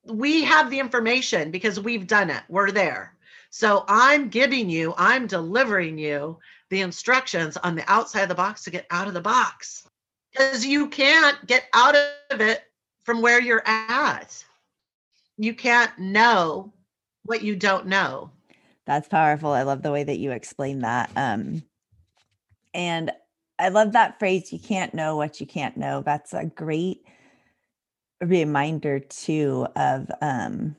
we 0.05 0.43
have 0.43 0.69
the 0.69 0.79
information 0.79 1.51
because 1.51 1.79
we've 1.79 2.07
done 2.07 2.29
it. 2.29 2.43
We're 2.47 2.71
there. 2.71 3.15
So 3.49 3.85
I'm 3.87 4.29
giving 4.29 4.69
you, 4.69 4.93
I'm 4.97 5.27
delivering 5.27 5.97
you 5.97 6.37
the 6.69 6.81
instructions 6.81 7.57
on 7.57 7.75
the 7.75 7.89
outside 7.91 8.23
of 8.23 8.29
the 8.29 8.35
box 8.35 8.63
to 8.63 8.71
get 8.71 8.85
out 8.91 9.07
of 9.07 9.13
the 9.13 9.21
box. 9.21 9.87
Because 10.31 10.65
you 10.65 10.87
can't 10.87 11.45
get 11.47 11.65
out 11.73 11.95
of 12.29 12.41
it 12.41 12.63
from 13.03 13.21
where 13.21 13.41
you're 13.41 13.63
at. 13.65 14.43
You 15.37 15.53
can't 15.53 15.97
know 15.97 16.73
what 17.23 17.41
you 17.41 17.55
don't 17.55 17.87
know. 17.87 18.31
That's 18.87 19.09
powerful. 19.09 19.51
I 19.51 19.63
love 19.63 19.83
the 19.83 19.91
way 19.91 20.05
that 20.05 20.17
you 20.17 20.31
explain 20.31 20.79
that. 20.79 21.11
Um, 21.15 21.61
and 22.73 23.11
I 23.59 23.69
love 23.69 23.91
that 23.91 24.17
phrase, 24.17 24.53
you 24.53 24.59
can't 24.59 24.93
know 24.93 25.17
what 25.17 25.41
you 25.41 25.45
can't 25.45 25.75
know. 25.75 26.01
That's 26.01 26.33
a 26.33 26.45
great 26.45 27.03
reminder 28.19 28.99
too 28.99 29.67
of 29.75 30.09
um 30.23 30.75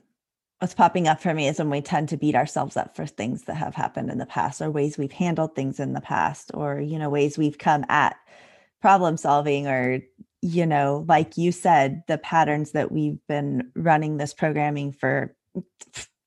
what's 0.58 0.74
popping 0.74 1.06
up 1.06 1.20
for 1.20 1.32
me 1.32 1.46
is 1.46 1.58
when 1.58 1.70
we 1.70 1.80
tend 1.80 2.08
to 2.08 2.16
beat 2.16 2.34
ourselves 2.34 2.76
up 2.76 2.96
for 2.96 3.06
things 3.06 3.44
that 3.44 3.54
have 3.54 3.76
happened 3.76 4.10
in 4.10 4.18
the 4.18 4.26
past 4.26 4.60
or 4.60 4.72
ways 4.72 4.98
we've 4.98 5.12
handled 5.12 5.54
things 5.54 5.78
in 5.78 5.92
the 5.92 6.00
past 6.00 6.50
or 6.52 6.80
you 6.80 6.98
know 6.98 7.08
ways 7.08 7.38
we've 7.38 7.56
come 7.56 7.84
at 7.88 8.16
problem 8.82 9.16
solving 9.16 9.68
or 9.68 10.00
you 10.42 10.66
know 10.66 11.04
like 11.06 11.36
you 11.36 11.52
said 11.52 12.02
the 12.08 12.18
patterns 12.18 12.72
that 12.72 12.90
we've 12.90 13.24
been 13.28 13.70
running 13.76 14.16
this 14.16 14.34
programming 14.34 14.90
for 14.90 15.32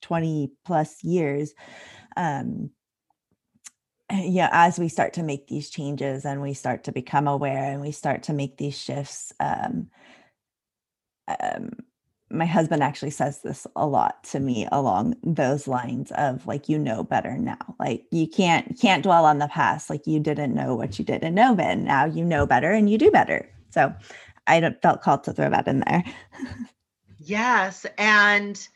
20 0.01 0.51
plus 0.65 1.03
years 1.03 1.53
um 2.17 2.69
yeah 4.11 4.49
as 4.51 4.77
we 4.77 4.89
start 4.89 5.13
to 5.13 5.23
make 5.23 5.47
these 5.47 5.69
changes 5.69 6.25
and 6.25 6.41
we 6.41 6.53
start 6.53 6.83
to 6.83 6.91
become 6.91 7.27
aware 7.27 7.71
and 7.71 7.81
we 7.81 7.91
start 7.91 8.23
to 8.23 8.33
make 8.33 8.57
these 8.57 8.77
shifts 8.77 9.31
um, 9.39 9.87
um 11.39 11.71
my 12.31 12.45
husband 12.45 12.81
actually 12.81 13.09
says 13.11 13.41
this 13.41 13.67
a 13.75 13.85
lot 13.85 14.23
to 14.23 14.39
me 14.39 14.67
along 14.71 15.15
those 15.23 15.67
lines 15.67 16.11
of 16.13 16.47
like 16.47 16.69
you 16.69 16.79
know 16.79 17.03
better 17.03 17.37
now. 17.37 17.75
Like 17.79 18.05
you 18.11 18.27
can't 18.27 18.79
can't 18.79 19.03
dwell 19.03 19.25
on 19.25 19.39
the 19.39 19.47
past. 19.47 19.89
Like 19.89 20.07
you 20.07 20.19
didn't 20.19 20.55
know 20.55 20.75
what 20.75 20.97
you 20.97 21.05
didn't 21.05 21.35
know 21.35 21.53
then 21.55 21.83
now 21.83 22.05
you 22.05 22.23
know 22.23 22.45
better 22.45 22.71
and 22.71 22.89
you 22.89 22.97
do 22.97 23.11
better. 23.11 23.49
So 23.71 23.93
i 24.47 24.59
felt 24.81 25.01
called 25.01 25.23
to 25.25 25.33
throw 25.33 25.49
that 25.49 25.67
in 25.67 25.81
there. 25.81 26.03
Yes 27.23 27.85
and 27.99 28.67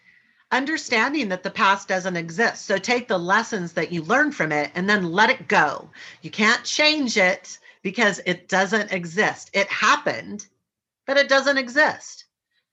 understanding 0.56 1.30
that 1.30 1.44
the 1.44 1.52
past 1.52 1.88
doesn't 1.88 2.16
exist. 2.16 2.66
So 2.66 2.78
take 2.78 3.08
the 3.08 3.18
lessons 3.18 3.74
that 3.74 3.92
you 3.92 4.02
learn 4.02 4.32
from 4.32 4.52
it 4.52 4.72
and 4.74 4.90
then 4.90 5.12
let 5.12 5.30
it 5.30 5.48
go. 5.48 5.90
You 6.22 6.32
can't 6.32 6.64
change 6.64 7.18
it 7.18 7.60
because 7.84 8.22
it 8.26 8.48
doesn't 8.48 8.92
exist. 8.92 9.52
It 9.54 9.68
happened, 9.68 10.48
but 11.06 11.18
it 11.18 11.30
doesn't 11.30 11.58
exist. 11.58 12.26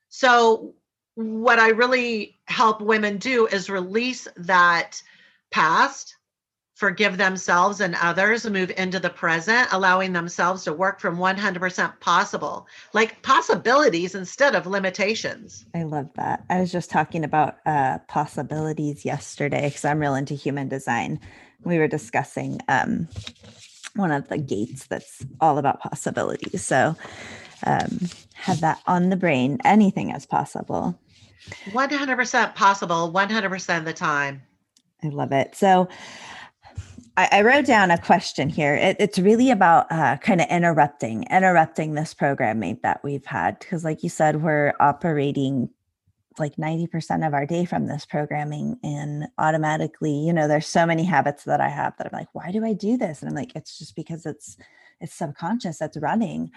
So, 0.08 0.74
what 1.14 1.58
I 1.58 1.70
really 1.70 2.38
help 2.46 2.80
women 2.80 3.18
do 3.18 3.46
is 3.46 3.68
release 3.68 4.26
that 4.36 5.02
past 5.50 6.16
forgive 6.82 7.16
themselves 7.16 7.80
and 7.80 7.94
others, 8.02 8.44
move 8.44 8.72
into 8.76 8.98
the 8.98 9.08
present, 9.08 9.68
allowing 9.70 10.12
themselves 10.12 10.64
to 10.64 10.72
work 10.72 10.98
from 10.98 11.16
100% 11.16 12.00
possible, 12.00 12.66
like 12.92 13.22
possibilities 13.22 14.16
instead 14.16 14.56
of 14.56 14.66
limitations. 14.66 15.64
I 15.76 15.84
love 15.84 16.10
that. 16.16 16.44
I 16.50 16.58
was 16.58 16.72
just 16.72 16.90
talking 16.90 17.22
about 17.22 17.58
uh, 17.66 17.98
possibilities 18.08 19.04
yesterday 19.04 19.68
because 19.68 19.84
I'm 19.84 20.00
real 20.00 20.16
into 20.16 20.34
human 20.34 20.68
design. 20.68 21.20
We 21.62 21.78
were 21.78 21.86
discussing 21.86 22.58
um, 22.66 23.06
one 23.94 24.10
of 24.10 24.26
the 24.26 24.38
gates 24.38 24.88
that's 24.88 25.24
all 25.40 25.58
about 25.58 25.78
possibilities. 25.78 26.66
So, 26.66 26.96
um, 27.64 28.00
have 28.34 28.60
that 28.62 28.80
on 28.88 29.10
the 29.10 29.16
brain. 29.16 29.58
Anything 29.64 30.10
is 30.10 30.26
possible. 30.26 30.98
100% 31.66 32.54
possible, 32.56 33.12
100% 33.12 33.78
of 33.78 33.84
the 33.84 33.92
time. 33.92 34.42
I 35.04 35.10
love 35.10 35.30
it. 35.30 35.54
So, 35.54 35.88
I, 37.16 37.28
I 37.32 37.42
wrote 37.42 37.66
down 37.66 37.90
a 37.90 37.98
question 37.98 38.48
here. 38.48 38.74
It, 38.74 38.96
it's 38.98 39.18
really 39.18 39.50
about 39.50 39.90
uh, 39.90 40.16
kind 40.18 40.40
of 40.40 40.48
interrupting, 40.48 41.24
interrupting 41.30 41.94
this 41.94 42.14
programming 42.14 42.80
that 42.82 43.02
we've 43.04 43.24
had. 43.24 43.58
Because, 43.58 43.84
like 43.84 44.02
you 44.02 44.08
said, 44.08 44.42
we're 44.42 44.74
operating 44.80 45.68
like 46.38 46.56
90% 46.56 47.26
of 47.26 47.34
our 47.34 47.46
day 47.46 47.64
from 47.64 47.86
this 47.86 48.06
programming 48.06 48.78
and 48.82 49.28
automatically 49.38 50.14
you 50.14 50.32
know 50.32 50.48
there's 50.48 50.66
so 50.66 50.86
many 50.86 51.04
habits 51.04 51.44
that 51.44 51.60
i 51.60 51.68
have 51.68 51.94
that 51.98 52.06
i'm 52.06 52.18
like 52.18 52.28
why 52.32 52.50
do 52.50 52.64
i 52.64 52.72
do 52.72 52.96
this 52.96 53.20
and 53.20 53.28
i'm 53.28 53.36
like 53.36 53.54
it's 53.54 53.78
just 53.78 53.94
because 53.94 54.24
it's 54.24 54.56
it's 55.02 55.14
subconscious 55.14 55.78
that's 55.78 55.98
running 55.98 56.50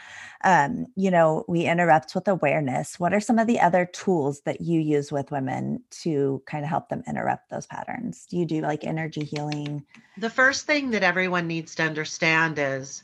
um, 0.43 0.85
you 0.95 1.11
know 1.11 1.43
we 1.47 1.65
interrupt 1.65 2.13
with 2.15 2.27
awareness. 2.27 2.99
What 2.99 3.13
are 3.13 3.19
some 3.19 3.39
of 3.39 3.47
the 3.47 3.59
other 3.59 3.85
tools 3.85 4.41
that 4.41 4.61
you 4.61 4.79
use 4.79 5.11
with 5.11 5.31
women 5.31 5.83
to 6.01 6.41
kind 6.45 6.63
of 6.63 6.69
help 6.69 6.89
them 6.89 7.03
interrupt 7.07 7.49
those 7.49 7.65
patterns? 7.65 8.25
Do 8.29 8.37
you 8.37 8.45
do 8.45 8.61
like 8.61 8.83
energy 8.83 9.23
healing? 9.23 9.85
The 10.17 10.29
first 10.29 10.65
thing 10.65 10.91
that 10.91 11.03
everyone 11.03 11.47
needs 11.47 11.75
to 11.75 11.83
understand 11.83 12.59
is 12.59 13.03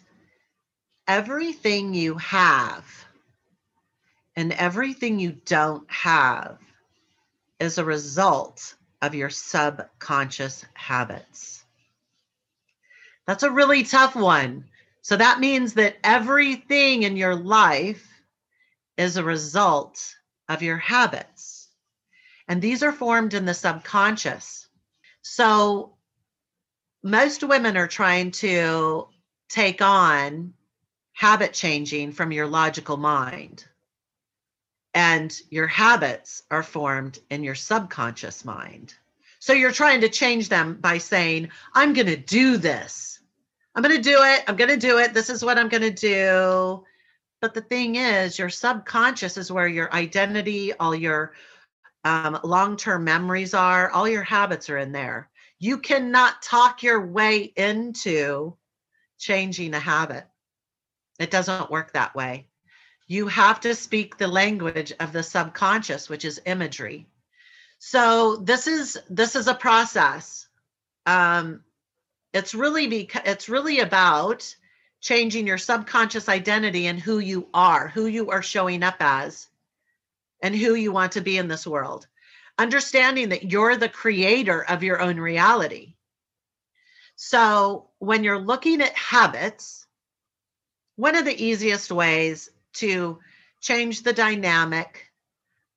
everything 1.07 1.93
you 1.93 2.15
have 2.15 2.85
and 4.35 4.53
everything 4.53 5.19
you 5.19 5.31
don't 5.45 5.89
have 5.91 6.57
is 7.59 7.77
a 7.77 7.85
result 7.85 8.75
of 9.01 9.15
your 9.15 9.29
subconscious 9.29 10.65
habits. 10.73 11.63
That's 13.27 13.43
a 13.43 13.51
really 13.51 13.83
tough 13.83 14.15
one 14.15 14.65
so 15.11 15.17
that 15.17 15.41
means 15.41 15.73
that 15.73 15.97
everything 16.05 17.03
in 17.03 17.17
your 17.17 17.35
life 17.35 18.23
is 18.95 19.17
a 19.17 19.23
result 19.25 20.15
of 20.47 20.61
your 20.61 20.77
habits. 20.77 21.67
And 22.47 22.61
these 22.61 22.81
are 22.81 22.93
formed 22.93 23.33
in 23.33 23.43
the 23.43 23.53
subconscious. 23.53 24.69
So 25.21 25.97
most 27.03 27.43
women 27.43 27.75
are 27.75 27.89
trying 27.89 28.31
to 28.31 29.09
take 29.49 29.81
on 29.81 30.53
habit 31.11 31.51
changing 31.51 32.13
from 32.13 32.31
your 32.31 32.47
logical 32.47 32.95
mind. 32.95 33.65
And 34.93 35.37
your 35.49 35.67
habits 35.67 36.43
are 36.49 36.63
formed 36.63 37.19
in 37.29 37.43
your 37.43 37.55
subconscious 37.55 38.45
mind. 38.45 38.93
So 39.39 39.51
you're 39.51 39.73
trying 39.73 39.99
to 40.01 40.09
change 40.09 40.47
them 40.47 40.75
by 40.75 40.99
saying, 40.99 41.49
I'm 41.73 41.91
going 41.91 42.07
to 42.07 42.15
do 42.15 42.55
this 42.55 43.10
I'm 43.75 43.83
going 43.83 43.95
to 43.95 44.01
do 44.01 44.17
it. 44.21 44.43
I'm 44.47 44.55
going 44.55 44.69
to 44.69 44.77
do 44.77 44.97
it. 44.97 45.13
This 45.13 45.29
is 45.29 45.43
what 45.43 45.57
I'm 45.57 45.69
going 45.69 45.83
to 45.83 45.91
do. 45.91 46.83
But 47.41 47.53
the 47.53 47.61
thing 47.61 47.95
is, 47.95 48.37
your 48.37 48.49
subconscious 48.49 49.37
is 49.37 49.51
where 49.51 49.67
your 49.67 49.93
identity, 49.93 50.73
all 50.73 50.93
your 50.93 51.33
um, 52.03 52.39
long 52.43 52.77
term 52.77 53.03
memories 53.03 53.53
are, 53.53 53.89
all 53.89 54.07
your 54.07 54.23
habits 54.23 54.69
are 54.69 54.77
in 54.77 54.91
there. 54.91 55.29
You 55.59 55.77
cannot 55.77 56.41
talk 56.41 56.83
your 56.83 57.05
way 57.05 57.51
into 57.55 58.55
changing 59.19 59.73
a 59.73 59.79
habit. 59.79 60.27
It 61.19 61.31
doesn't 61.31 61.71
work 61.71 61.93
that 61.93 62.15
way. 62.15 62.47
You 63.07 63.27
have 63.27 63.59
to 63.61 63.75
speak 63.75 64.17
the 64.17 64.27
language 64.27 64.93
of 64.99 65.13
the 65.13 65.21
subconscious, 65.21 66.09
which 66.09 66.25
is 66.25 66.41
imagery. 66.45 67.07
So 67.79 68.37
this 68.37 68.67
is 68.67 68.97
this 69.09 69.35
is 69.35 69.47
a 69.47 69.53
process. 69.53 70.47
Um, 71.05 71.63
it's 72.33 72.55
really 72.55 72.87
because 72.87 73.23
it's 73.25 73.49
really 73.49 73.79
about 73.79 74.55
changing 75.01 75.47
your 75.47 75.57
subconscious 75.57 76.29
identity 76.29 76.87
and 76.87 76.99
who 76.99 77.19
you 77.19 77.47
are, 77.53 77.87
who 77.87 78.05
you 78.05 78.29
are 78.31 78.43
showing 78.43 78.83
up 78.83 78.97
as, 78.99 79.47
and 80.41 80.55
who 80.55 80.75
you 80.75 80.91
want 80.91 81.13
to 81.13 81.21
be 81.21 81.37
in 81.37 81.47
this 81.47 81.65
world. 81.65 82.07
Understanding 82.57 83.29
that 83.29 83.51
you're 83.51 83.75
the 83.75 83.89
creator 83.89 84.63
of 84.63 84.83
your 84.83 85.01
own 85.01 85.17
reality. 85.17 85.95
So, 87.15 87.89
when 87.99 88.23
you're 88.23 88.39
looking 88.39 88.81
at 88.81 88.95
habits, 88.95 89.85
one 90.95 91.15
of 91.15 91.25
the 91.25 91.43
easiest 91.43 91.91
ways 91.91 92.49
to 92.73 93.19
change 93.61 94.03
the 94.03 94.13
dynamic 94.13 95.11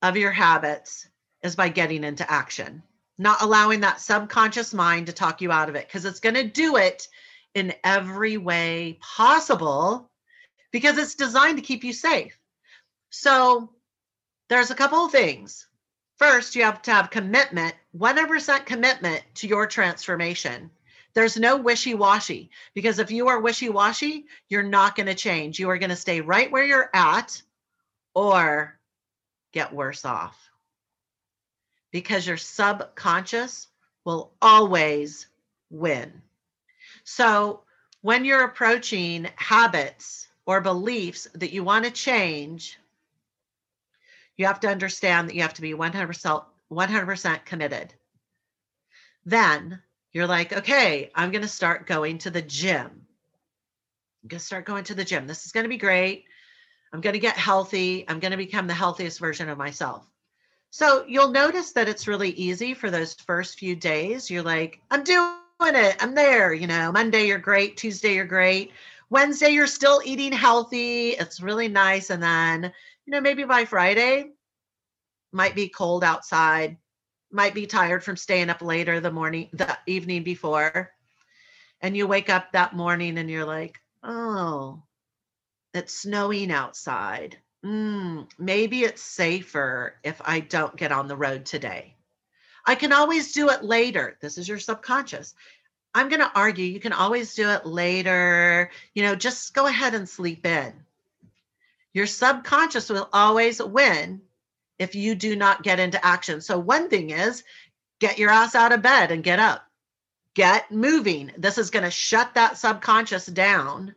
of 0.03 0.17
your 0.17 0.33
habits 0.33 1.09
is 1.43 1.57
by 1.57 1.69
getting 1.69 2.05
into 2.05 2.31
action, 2.31 2.83
not 3.19 3.43
allowing 3.43 3.81
that 3.81 4.01
subconscious 4.01 4.75
mind 4.75 5.07
to 5.07 5.13
talk 5.13 5.41
you 5.41 5.53
out 5.53 5.69
of 5.69 5.77
it 5.77 5.87
because 5.87 6.05
it's 6.05 6.21
going 6.21 6.35
to 6.35 6.45
do 6.45 6.77
it 6.77 7.09
in 7.55 7.73
every 7.85 8.37
way 8.37 8.99
possible 9.01 10.11
because 10.73 10.99
it's 10.99 11.15
designed 11.15 11.57
to 11.57 11.63
keep 11.63 11.85
you 11.85 11.93
safe. 11.93 12.37
So 13.11 13.71
there's 14.49 14.71
a 14.71 14.75
couple 14.75 15.05
of 15.05 15.13
things. 15.13 15.67
First, 16.19 16.57
you 16.57 16.65
have 16.65 16.83
to 16.83 16.93
have 16.93 17.11
commitment, 17.11 17.75
100% 17.97 18.67
commitment 18.67 19.23
to 19.37 19.47
your 19.47 19.67
transformation. 19.67 20.71
There's 21.15 21.37
no 21.37 21.57
wishy 21.57 21.95
washy 21.95 22.51
because 22.75 22.99
if 22.99 23.13
you 23.13 23.29
are 23.29 23.41
wishy 23.41 23.69
washy, 23.69 24.27
you're 24.49 24.65
not 24.65 24.97
going 24.97 25.07
to 25.07 25.15
change. 25.15 25.61
You 25.61 25.71
are 25.71 25.79
going 25.79 25.91
to 25.91 25.97
stay 25.97 26.21
right 26.21 26.51
where 26.51 26.65
you're 26.65 26.91
at 26.93 27.41
or 28.15 28.79
get 29.53 29.73
worse 29.73 30.05
off 30.05 30.37
because 31.95 32.27
your 32.27 32.37
subconscious 32.37 33.69
will 34.05 34.33
always 34.43 35.29
win. 35.71 36.23
So 37.05 37.63
when 38.01 38.25
you're 38.25 38.43
approaching 38.43 39.29
habits 39.37 40.27
or 40.45 40.61
beliefs 40.61 41.29
that 41.35 41.53
you 41.53 41.63
want 41.63 41.85
to 41.85 41.93
change, 41.93 42.81
you 44.37 44.47
have 44.47 44.59
to 44.61 44.69
understand 44.69 45.29
that 45.29 45.37
you 45.37 45.43
have 45.43 45.55
to 45.55 45.63
be 45.63 45.73
100% 45.73 46.45
100% 46.73 47.45
committed. 47.45 47.95
Then 49.25 49.81
you're 50.11 50.27
like, 50.27 50.53
okay, 50.53 51.13
I'm 51.15 51.31
going 51.31 51.43
to 51.43 51.49
start 51.49 51.87
going 51.87 52.19
to 52.19 52.31
the 52.31 52.43
gym. 52.43 52.87
I'm 54.25 54.29
going 54.29 54.41
to 54.41 54.45
start 54.45 54.67
going 54.67 54.83
to 54.85 54.97
the 54.97 55.05
gym. 55.05 55.29
This 55.29 55.47
is 55.47 55.53
going 55.53 55.65
to 55.65 55.69
be 55.69 55.77
great. 55.77 56.25
I'm 56.93 57.01
going 57.01 57.15
to 57.15 57.21
get 57.21 57.37
healthy. 57.37 58.05
I'm 58.09 58.19
going 58.19 58.33
to 58.33 58.37
become 58.37 58.67
the 58.67 58.75
healthiest 58.75 59.21
version 59.21 59.49
of 59.49 59.59
myself. 59.59 60.05
So 60.75 61.05
you'll 61.07 61.31
notice 61.31 61.71
that 61.75 61.89
it's 61.89 62.09
really 62.09 62.31
easy 62.31 62.75
for 62.75 62.91
those 62.91 63.15
first 63.15 63.61
few 63.61 63.77
days. 63.77 64.29
You're 64.29 64.43
like, 64.43 64.81
I'm 64.91 65.05
doing 65.05 65.37
it. 65.61 65.97
I'm 66.03 66.17
there. 66.17 66.53
You 66.53 66.67
know, 66.67 66.91
Monday, 66.91 67.29
you're 67.29 67.39
great. 67.39 67.77
Tuesday, 67.77 68.17
you're 68.17 68.25
great. 68.25 68.73
Wednesday, 69.09 69.51
you're 69.51 69.69
still 69.69 70.03
eating 70.05 70.33
healthy. 70.33 71.11
It's 71.11 71.41
really 71.41 71.69
nice. 71.69 72.11
And 72.11 72.21
then, 72.21 72.73
you 73.07 73.13
know, 73.13 73.21
maybe 73.21 73.45
by 73.45 73.65
Friday, 73.65 74.33
might 75.31 75.55
be 75.55 75.69
cold 75.69 76.03
outside, 76.03 76.77
might 77.31 77.55
be 77.55 77.69
tired 77.69 78.03
from 78.03 78.17
staying 78.17 78.51
up 78.51 78.61
later 78.61 78.99
the 78.99 79.13
morning, 79.13 79.51
the 79.53 79.79
evening 79.87 80.25
before. 80.25 80.91
And 81.83 81.97
you 81.97 82.09
wake 82.09 82.29
up 82.29 82.51
that 82.51 82.75
morning 82.75 83.17
and 83.19 83.31
you're 83.31 83.45
like, 83.45 83.79
oh, 84.03 84.83
it's 85.73 86.01
snowing 86.01 86.51
outside 86.51 87.39
mm, 87.65 88.29
maybe 88.39 88.85
it's 88.85 89.03
safer 89.03 89.97
if 90.05 90.21
I 90.25 90.41
don't 90.41 90.77
get 90.77 90.93
on 90.93 91.09
the 91.09 91.17
road 91.17 91.47
today. 91.47 91.97
I 92.67 92.75
can 92.75 92.93
always 92.93 93.33
do 93.33 93.51
it 93.51 93.65
later. 93.65 94.17
This 94.21 94.39
is 94.39 94.49
your 94.49 94.59
subconscious. 94.59 95.35
I'm 95.95 96.09
going 96.09 96.21
to 96.21 96.33
argue 96.35 96.65
you 96.65 96.81
can 96.81 96.93
always 96.93 97.35
do 97.35 97.49
it 97.51 97.67
later. 97.67 98.71
You 98.95 99.03
know, 99.05 99.15
just 99.15 99.55
go 99.55 99.67
ahead 99.67 99.95
and 99.95 100.09
sleep 100.09 100.45
in. 100.45 100.73
Your 101.93 102.07
subconscious 102.07 102.89
will 102.89 103.09
always 103.13 103.63
win 103.63 104.23
if 104.79 104.95
you 104.95 105.15
do 105.15 105.37
not 105.37 105.63
get 105.63 105.79
into 105.79 106.05
action. 106.05 106.41
So, 106.41 106.59
one 106.59 106.89
thing 106.89 107.11
is 107.11 107.45
get 108.01 108.19
your 108.19 108.31
ass 108.31 108.57
out 108.57 108.73
of 108.73 108.83
bed 108.83 109.13
and 109.13 109.23
get 109.23 109.39
up, 109.39 109.65
get 110.35 110.73
moving. 110.73 111.31
This 111.39 111.59
is 111.59 111.71
going 111.71 111.85
to 111.85 111.91
shut 111.91 112.35
that 112.35 112.59
subconscious 112.59 113.27
down 113.27 113.95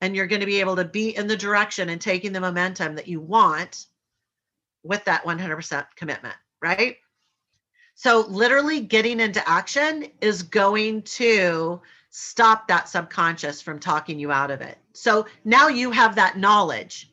and 0.00 0.16
you're 0.16 0.26
going 0.26 0.40
to 0.40 0.46
be 0.46 0.60
able 0.60 0.76
to 0.76 0.84
be 0.84 1.16
in 1.16 1.26
the 1.26 1.36
direction 1.36 1.88
and 1.88 2.00
taking 2.00 2.32
the 2.32 2.40
momentum 2.40 2.94
that 2.96 3.08
you 3.08 3.20
want 3.20 3.86
with 4.82 5.04
that 5.04 5.24
100% 5.24 5.86
commitment, 5.96 6.36
right? 6.62 6.96
So, 7.94 8.24
literally 8.28 8.80
getting 8.80 9.20
into 9.20 9.46
action 9.46 10.06
is 10.20 10.42
going 10.42 11.02
to 11.02 11.82
stop 12.10 12.68
that 12.68 12.88
subconscious 12.88 13.62
from 13.62 13.78
talking 13.78 14.18
you 14.18 14.32
out 14.32 14.50
of 14.50 14.60
it. 14.60 14.78
So 14.92 15.26
now 15.44 15.68
you 15.68 15.90
have 15.92 16.16
that 16.16 16.36
knowledge. 16.36 17.12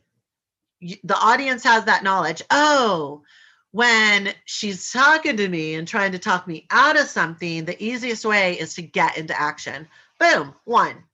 The 0.80 1.16
audience 1.16 1.64
has 1.64 1.84
that 1.84 2.02
knowledge. 2.02 2.42
Oh, 2.50 3.22
when 3.70 4.32
she's 4.44 4.92
talking 4.92 5.36
to 5.36 5.48
me 5.48 5.74
and 5.74 5.86
trying 5.86 6.12
to 6.12 6.18
talk 6.18 6.46
me 6.46 6.66
out 6.70 6.98
of 6.98 7.06
something, 7.06 7.64
the 7.64 7.82
easiest 7.82 8.24
way 8.24 8.58
is 8.58 8.74
to 8.74 8.82
get 8.82 9.16
into 9.16 9.38
action. 9.38 9.86
Boom, 10.18 10.54
one. 10.64 11.04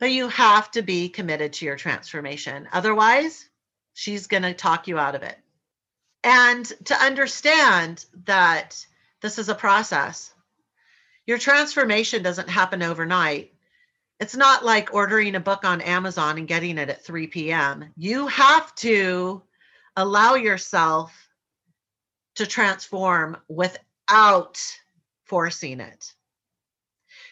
But 0.00 0.12
you 0.12 0.28
have 0.28 0.70
to 0.72 0.82
be 0.82 1.08
committed 1.08 1.52
to 1.54 1.64
your 1.64 1.76
transformation. 1.76 2.68
Otherwise, 2.72 3.48
she's 3.94 4.28
going 4.28 4.44
to 4.44 4.54
talk 4.54 4.86
you 4.86 4.98
out 4.98 5.14
of 5.14 5.22
it. 5.22 5.36
And 6.22 6.64
to 6.84 6.94
understand 6.94 8.04
that 8.24 8.84
this 9.20 9.38
is 9.38 9.48
a 9.48 9.54
process, 9.54 10.32
your 11.26 11.38
transformation 11.38 12.22
doesn't 12.22 12.48
happen 12.48 12.82
overnight. 12.82 13.52
It's 14.20 14.36
not 14.36 14.64
like 14.64 14.94
ordering 14.94 15.34
a 15.34 15.40
book 15.40 15.64
on 15.64 15.80
Amazon 15.80 16.38
and 16.38 16.48
getting 16.48 16.78
it 16.78 16.88
at 16.88 17.04
3 17.04 17.26
p.m. 17.26 17.92
You 17.96 18.28
have 18.28 18.74
to 18.76 19.42
allow 19.96 20.34
yourself 20.34 21.12
to 22.36 22.46
transform 22.46 23.36
without 23.48 24.64
forcing 25.24 25.80
it. 25.80 26.14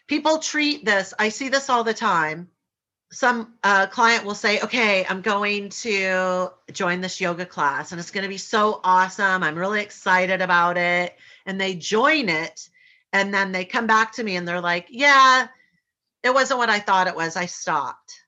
People 0.09 0.38
treat 0.38 0.85
this, 0.85 1.14
I 1.18 1.29
see 1.29 1.48
this 1.48 1.70
all 1.70 1.85
the 1.85 1.94
time 1.94 2.48
some 3.12 3.55
uh, 3.62 3.87
client 3.87 4.25
will 4.25 4.35
say, 4.35 4.61
okay, 4.61 5.07
I'm 5.09 5.21
going 5.21 5.69
to 5.69 6.51
join 6.73 7.01
this 7.01 7.21
yoga 7.21 7.47
class 7.47 7.92
and 7.92 8.01
it's 8.01 8.11
going 8.11 8.25
to 8.25 8.29
be 8.29 8.38
so 8.38 8.81
awesome. 8.83 9.42
I'm 9.42 9.57
really 9.57 9.81
excited 9.81 10.42
about 10.42 10.77
it. 10.77 11.16
And 11.47 11.61
they 11.61 11.75
join 11.75 12.29
it. 12.29 12.69
And 13.12 13.33
then 13.33 13.53
they 13.53 13.64
come 13.64 13.87
back 13.87 14.12
to 14.14 14.25
me 14.25 14.37
and 14.37 14.47
they're 14.47 14.61
like, 14.61 14.88
yeah, 14.90 15.47
it 16.23 16.35
wasn't 16.35 16.59
what 16.59 16.71
I 16.71 16.81
thought 16.81 17.07
it 17.07 17.14
was. 17.14 17.37
I 17.37 17.47
stopped. 17.47 18.21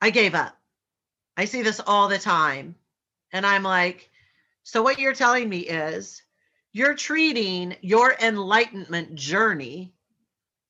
I 0.00 0.10
gave 0.10 0.34
up. 0.34 0.56
I 1.36 1.44
see 1.44 1.62
this 1.62 1.80
all 1.80 2.08
the 2.08 2.18
time. 2.18 2.74
And 3.32 3.46
I'm 3.46 3.62
like, 3.62 4.10
so 4.64 4.82
what 4.82 4.98
you're 4.98 5.14
telling 5.14 5.48
me 5.48 5.58
is 5.60 6.22
you're 6.72 6.94
treating 6.94 7.76
your 7.80 8.14
enlightenment 8.20 9.14
journey 9.14 9.92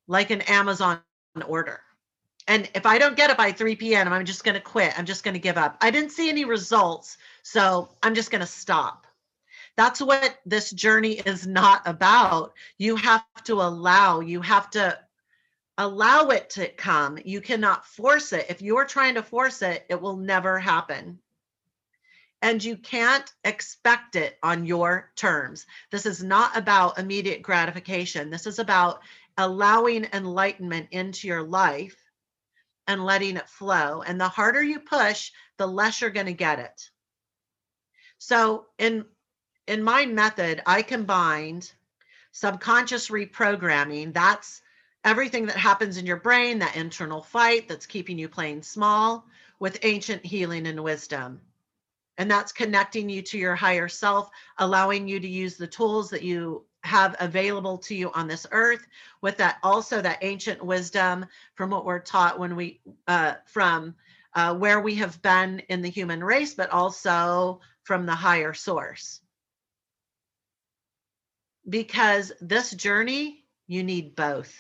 like 0.07 0.31
an 0.31 0.43
Amazon 0.43 1.01
order 1.47 1.81
and 2.47 2.69
if 2.75 2.85
I 2.85 2.99
don't 2.99 3.17
get 3.17 3.31
it 3.31 3.39
by 3.39 3.53
3 3.53 3.77
p.m., 3.77 4.13
I'm 4.13 4.27
just 4.27 4.45
going 4.45 4.55
to 4.55 4.61
quit. 4.61 4.99
I'm 4.99 5.07
just 5.07 5.25
going 5.25 5.35
to 5.35 5.41
give 5.41 5.57
up. 5.57 5.79
I 5.81 5.91
didn't 5.91 6.11
see 6.11 6.29
any 6.29 6.45
results. 6.45 7.17
So 7.43 7.89
I'm 8.03 8.15
just 8.15 8.31
going 8.31 8.43
to 8.43 8.47
stop. 8.47 9.07
That's 9.77 10.01
what 10.01 10.39
this 10.45 10.71
journey 10.71 11.13
is 11.13 11.47
not 11.47 11.83
about. 11.87 12.53
You 12.77 12.97
have 12.97 13.25
to 13.45 13.55
allow, 13.55 14.21
you 14.21 14.43
have 14.43 14.71
to 14.73 14.99
allow 15.79 16.29
it 16.29 16.51
to 16.51 16.69
come. 16.69 17.19
You 17.25 17.41
cannot 17.41 17.87
force 17.87 18.33
it. 18.33 18.47
If 18.51 18.63
you're 18.63 18.85
trying 18.85 19.15
to 19.15 19.23
force 19.23 19.63
it, 19.63 19.87
it 19.89 20.01
will 20.01 20.17
never 20.17 20.59
happen. 20.59 21.19
And 22.43 22.63
you 22.63 22.77
can't 22.77 23.33
expect 23.43 24.17
it 24.17 24.39
on 24.43 24.67
your 24.67 25.11
terms. 25.17 25.65
This 25.91 26.05
is 26.05 26.23
not 26.23 26.57
about 26.57 26.99
immediate 26.99 27.41
gratification. 27.41 28.29
This 28.29 28.47
is 28.47 28.59
about 28.59 29.01
allowing 29.39 30.07
enlightenment 30.13 30.89
into 30.91 31.27
your 31.27 31.43
life 31.43 32.04
and 32.87 33.05
letting 33.05 33.37
it 33.37 33.49
flow. 33.49 34.03
And 34.03 34.21
the 34.21 34.29
harder 34.29 34.63
you 34.63 34.81
push, 34.81 35.33
the 35.57 35.67
less 35.67 36.01
you're 36.01 36.11
going 36.11 36.27
to 36.27 36.33
get 36.33 36.59
it. 36.59 36.91
So 38.19 38.67
in 38.79 39.05
in 39.67 39.83
my 39.83 40.07
method, 40.07 40.63
I 40.67 40.83
combined 40.83 41.73
subconscious 42.33 43.09
reprogramming. 43.09 44.13
That's 44.13 44.61
everything 45.05 45.47
that 45.47 45.57
happens 45.57 45.97
in 45.97 46.07
your 46.07 46.19
brain, 46.19 46.59
that 46.59 46.77
internal 46.77 47.23
fight 47.23 47.69
that's 47.69 47.87
keeping 47.87 48.19
you 48.19 48.29
playing 48.29 48.63
small, 48.63 49.27
with 49.59 49.79
ancient 49.83 50.25
healing 50.27 50.67
and 50.67 50.83
wisdom. 50.83 51.41
And 52.19 52.31
that's 52.31 52.53
connecting 52.53 53.09
you 53.09 53.23
to 53.23 53.39
your 53.39 53.55
higher 53.55 53.89
self, 53.89 54.31
allowing 54.59 55.09
you 55.09 55.19
to 55.21 55.29
use 55.29 55.57
the 55.57 55.67
tools 55.67 56.11
that 56.11 56.23
you 56.23 56.65
have 56.85 57.17
available 57.19 57.79
to 57.79 57.95
you 57.95 58.11
on 58.13 58.29
this 58.29 58.47
earth 58.53 58.87
with 59.23 59.39
that 59.39 59.57
also 59.63 60.01
that 60.01 60.19
ancient 60.23 60.65
wisdom 60.65 61.27
from 61.55 61.71
what 61.71 61.85
we're 61.85 61.99
taught 61.99 62.39
when 62.39 62.57
we 62.57 62.81
uh, 63.09 63.35
from 63.47 63.95
uh, 64.35 64.55
where 64.55 64.81
we 64.81 64.97
have 64.97 65.21
been 65.23 65.61
in 65.69 65.81
the 65.81 65.89
human 65.89 66.23
race 66.23 66.55
but 66.55 66.71
also 66.71 67.61
from 67.85 68.07
the 68.07 68.15
higher 68.15 68.53
source. 68.53 69.21
Because 71.69 72.33
this 72.41 72.71
journey 72.71 73.45
you 73.67 73.83
need 73.83 74.15
both. 74.15 74.55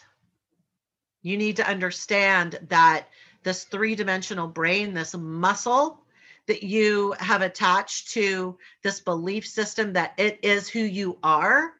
You 1.22 1.36
need 1.36 1.56
to 1.56 1.68
understand 1.68 2.58
that 2.68 3.06
this 3.42 3.64
three 3.64 3.94
dimensional 3.94 4.48
brain, 4.48 4.94
this 4.94 5.14
muscle 5.14 6.00
that 6.46 6.62
you 6.62 7.14
have 7.18 7.42
attached 7.42 8.10
to 8.12 8.58
this 8.82 9.00
belief 9.00 9.46
system 9.46 9.94
that 9.94 10.14
it 10.18 10.40
is 10.42 10.68
who 10.68 10.80
you 10.80 11.18
are 11.22 11.72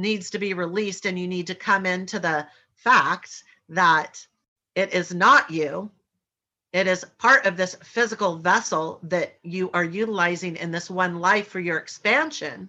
needs 0.00 0.30
to 0.30 0.38
be 0.38 0.54
released 0.54 1.06
and 1.06 1.18
you 1.18 1.28
need 1.28 1.48
to 1.48 1.54
come 1.54 1.86
into 1.86 2.18
the 2.18 2.46
fact 2.74 3.44
that 3.68 4.26
it 4.74 4.94
is 4.94 5.14
not 5.14 5.50
you. 5.50 5.90
It 6.72 6.86
is 6.86 7.04
part 7.18 7.46
of 7.46 7.56
this 7.56 7.74
physical 7.82 8.36
vessel 8.36 9.00
that 9.04 9.34
you 9.42 9.70
are 9.72 9.84
utilizing 9.84 10.56
in 10.56 10.70
this 10.70 10.88
one 10.88 11.18
life 11.18 11.48
for 11.48 11.60
your 11.60 11.78
expansion. 11.78 12.68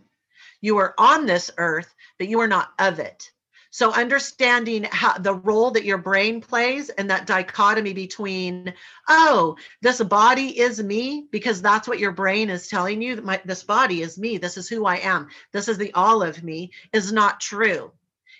You 0.59 0.77
are 0.77 0.93
on 0.97 1.25
this 1.25 1.51
earth 1.57 1.93
but 2.17 2.27
you 2.27 2.39
are 2.41 2.47
not 2.47 2.71
of 2.79 2.99
it 2.99 3.31
so 3.73 3.93
understanding 3.93 4.85
how 4.91 5.17
the 5.17 5.33
role 5.33 5.71
that 5.71 5.85
your 5.85 5.97
brain 5.97 6.41
plays 6.41 6.89
and 6.89 7.09
that 7.09 7.25
dichotomy 7.25 7.93
between, 7.93 8.73
oh, 9.07 9.55
this 9.81 10.01
body 10.01 10.59
is 10.59 10.83
me, 10.83 11.27
because 11.31 11.61
that's 11.61 11.87
what 11.87 11.99
your 11.99 12.11
brain 12.11 12.49
is 12.49 12.67
telling 12.67 13.01
you 13.01 13.15
that 13.15 13.23
my, 13.23 13.41
this 13.45 13.63
body 13.63 14.01
is 14.01 14.19
me. 14.19 14.37
This 14.37 14.57
is 14.57 14.67
who 14.67 14.85
I 14.85 14.97
am. 14.97 15.29
This 15.53 15.69
is 15.69 15.77
the 15.77 15.93
all 15.93 16.21
of 16.21 16.43
me 16.43 16.71
is 16.91 17.13
not 17.13 17.39
true. 17.39 17.93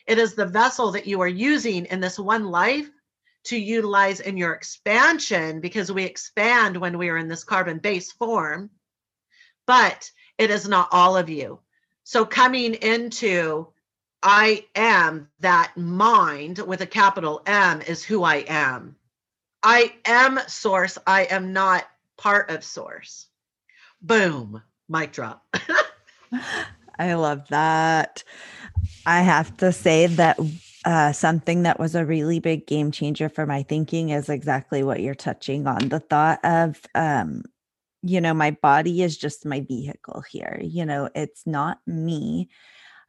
It 0.05 0.17
is 0.17 0.33
the 0.33 0.45
vessel 0.45 0.91
that 0.91 1.07
you 1.07 1.21
are 1.21 1.29
using 1.29 1.85
in 1.85 2.01
this 2.01 2.19
one 2.19 2.47
life 2.47 2.89
to 3.45 3.57
utilize 3.57 4.19
in 4.19 4.35
your 4.35 4.51
expansion 4.51 5.61
because 5.61 5.93
we 5.93 6.03
expand 6.03 6.75
when 6.75 6.97
we 6.97 7.07
are 7.07 7.17
in 7.17 7.29
this 7.29 7.45
carbon 7.45 7.77
base 7.77 8.11
form, 8.11 8.69
but 9.65 10.11
it 10.37 10.49
is 10.49 10.67
not 10.67 10.89
all 10.91 11.15
of 11.15 11.29
you. 11.29 11.61
So 12.03 12.25
coming 12.25 12.73
into 12.73 13.67
I 14.23 14.65
am 14.75 15.29
that 15.39 15.75
mind 15.75 16.59
with 16.59 16.81
a 16.81 16.85
capital 16.85 17.41
M 17.45 17.81
is 17.81 18.03
who 18.03 18.23
I 18.23 18.45
am. 18.47 18.95
I 19.63 19.93
am 20.05 20.39
source. 20.47 20.97
I 21.07 21.23
am 21.23 21.53
not 21.53 21.85
part 22.17 22.49
of 22.51 22.63
source. 22.63 23.27
Boom, 24.01 24.61
mic 24.89 25.11
drop. 25.11 25.43
I 26.99 27.13
love 27.13 27.47
that. 27.49 28.23
I 29.05 29.21
have 29.21 29.57
to 29.57 29.71
say 29.71 30.07
that 30.07 30.39
uh, 30.85 31.11
something 31.11 31.63
that 31.63 31.79
was 31.79 31.95
a 31.95 32.05
really 32.05 32.39
big 32.39 32.67
game 32.67 32.91
changer 32.91 33.29
for 33.29 33.45
my 33.45 33.63
thinking 33.63 34.09
is 34.09 34.29
exactly 34.29 34.83
what 34.83 34.99
you're 34.99 35.15
touching 35.15 35.67
on 35.67 35.89
the 35.89 35.99
thought 35.99 36.39
of, 36.43 36.79
um, 36.95 37.43
you 38.03 38.21
know, 38.21 38.33
my 38.33 38.51
body 38.51 39.01
is 39.01 39.17
just 39.17 39.45
my 39.45 39.61
vehicle 39.61 40.23
here. 40.29 40.59
You 40.63 40.85
know, 40.85 41.09
it's 41.13 41.45
not 41.45 41.79
me 41.85 42.49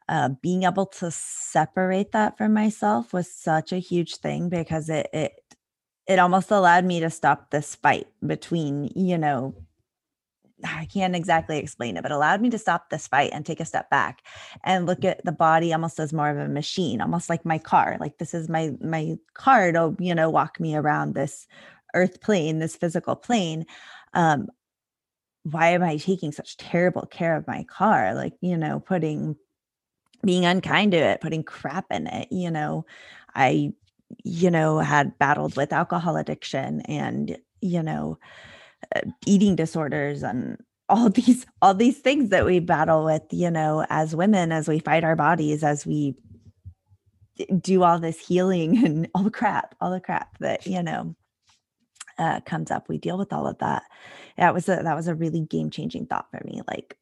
uh, 0.09 0.29
being 0.41 0.63
able 0.63 0.85
to 0.85 1.11
separate 1.11 2.11
that 2.11 2.37
from 2.37 2.53
myself 2.53 3.13
was 3.13 3.31
such 3.31 3.71
a 3.71 3.79
huge 3.79 4.17
thing 4.17 4.49
because 4.49 4.89
it 4.89 5.07
it 5.13 5.33
it 6.07 6.19
almost 6.19 6.51
allowed 6.51 6.85
me 6.85 6.99
to 6.99 7.09
stop 7.09 7.49
this 7.49 7.75
fight 7.75 8.07
between 8.25 8.91
you 8.95 9.17
know 9.17 9.55
I 10.65 10.85
can't 10.85 11.15
exactly 11.15 11.57
explain 11.57 11.97
it, 11.97 12.03
but 12.03 12.11
allowed 12.11 12.41
me 12.41 12.49
to 12.51 12.57
stop 12.57 12.89
this 12.89 13.07
fight 13.07 13.31
and 13.33 13.45
take 13.45 13.59
a 13.59 13.65
step 13.65 13.89
back 13.89 14.23
and 14.63 14.85
look 14.85 15.03
at 15.03 15.23
the 15.25 15.31
body 15.31 15.73
almost 15.73 15.99
as 15.99 16.13
more 16.13 16.29
of 16.29 16.37
a 16.37 16.47
machine, 16.47 17.01
almost 17.01 17.29
like 17.29 17.45
my 17.45 17.57
car. 17.57 17.97
Like 17.99 18.17
this 18.17 18.33
is 18.33 18.49
my 18.49 18.71
my 18.81 19.17
car 19.33 19.71
to 19.71 19.95
you 19.99 20.15
know 20.15 20.29
walk 20.29 20.59
me 20.59 20.75
around 20.75 21.13
this 21.13 21.47
earth 21.95 22.21
plane, 22.21 22.59
this 22.59 22.75
physical 22.75 23.15
plane. 23.15 23.65
Um, 24.13 24.47
why 25.43 25.69
am 25.69 25.83
I 25.83 25.97
taking 25.97 26.31
such 26.31 26.57
terrible 26.57 27.05
care 27.05 27.35
of 27.35 27.47
my 27.47 27.63
car? 27.65 28.13
Like 28.15 28.33
you 28.41 28.57
know, 28.57 28.79
putting 28.79 29.35
being 30.25 30.45
unkind 30.45 30.91
to 30.93 30.97
it, 30.97 31.21
putting 31.21 31.43
crap 31.43 31.85
in 31.91 32.07
it. 32.07 32.27
You 32.31 32.51
know, 32.51 32.85
I, 33.35 33.73
you 34.23 34.49
know, 34.49 34.79
had 34.79 35.17
battled 35.17 35.55
with 35.55 35.73
alcohol 35.73 36.17
addiction 36.17 36.81
and, 36.81 37.37
you 37.61 37.83
know, 37.83 38.17
uh, 38.95 39.01
eating 39.25 39.55
disorders 39.55 40.23
and 40.23 40.57
all 40.89 41.09
these 41.09 41.45
all 41.61 41.73
these 41.73 41.99
things 41.99 42.29
that 42.29 42.45
we 42.45 42.59
battle 42.59 43.05
with 43.05 43.23
you 43.31 43.49
know 43.49 43.85
as 43.89 44.13
women 44.13 44.51
as 44.51 44.67
we 44.67 44.79
fight 44.79 45.05
our 45.05 45.15
bodies 45.15 45.63
as 45.63 45.85
we 45.85 46.13
do 47.61 47.83
all 47.83 47.99
this 47.99 48.19
healing 48.19 48.77
and 48.85 49.09
all 49.15 49.23
the 49.23 49.31
crap 49.31 49.75
all 49.79 49.89
the 49.89 50.01
crap 50.01 50.37
that 50.39 50.67
you 50.67 50.83
know 50.83 51.15
uh, 52.19 52.41
comes 52.41 52.69
up 52.69 52.89
we 52.89 52.97
deal 52.97 53.17
with 53.17 53.31
all 53.31 53.47
of 53.47 53.57
that 53.59 53.83
that 54.37 54.53
was 54.53 54.67
a 54.67 54.81
that 54.83 54.95
was 54.95 55.07
a 55.07 55.15
really 55.15 55.39
game 55.39 55.69
changing 55.69 56.05
thought 56.05 56.27
for 56.29 56.41
me 56.45 56.61
like 56.67 56.97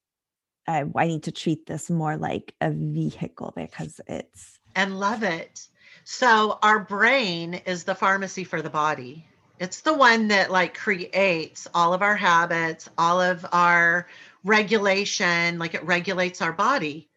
I, 0.72 0.86
I 0.96 1.08
need 1.08 1.24
to 1.24 1.32
treat 1.32 1.66
this 1.66 1.90
more 1.90 2.18
like 2.18 2.56
a 2.62 2.72
vehicle 2.72 3.54
because 3.56 4.02
it's 4.08 4.60
and 4.76 5.00
love 5.00 5.24
it. 5.24 5.68
So 6.04 6.58
our 6.64 6.80
brain 6.80 7.54
is 7.54 7.84
the 7.84 7.96
pharmacy 7.96 8.44
for 8.44 8.62
the 8.62 8.70
body. 8.70 9.26
It's 9.60 9.82
the 9.82 9.94
one 9.94 10.30
that 10.30 10.50
like 10.50 10.76
creates 10.76 11.68
all 11.74 11.94
of 11.94 12.02
our 12.02 12.16
habits, 12.16 12.90
all 12.98 13.22
of 13.22 13.46
our 13.52 14.08
regulation, 14.44 15.60
like 15.60 15.76
it 15.76 15.86
regulates 15.86 16.42
our 16.42 16.54
body. 16.54 17.10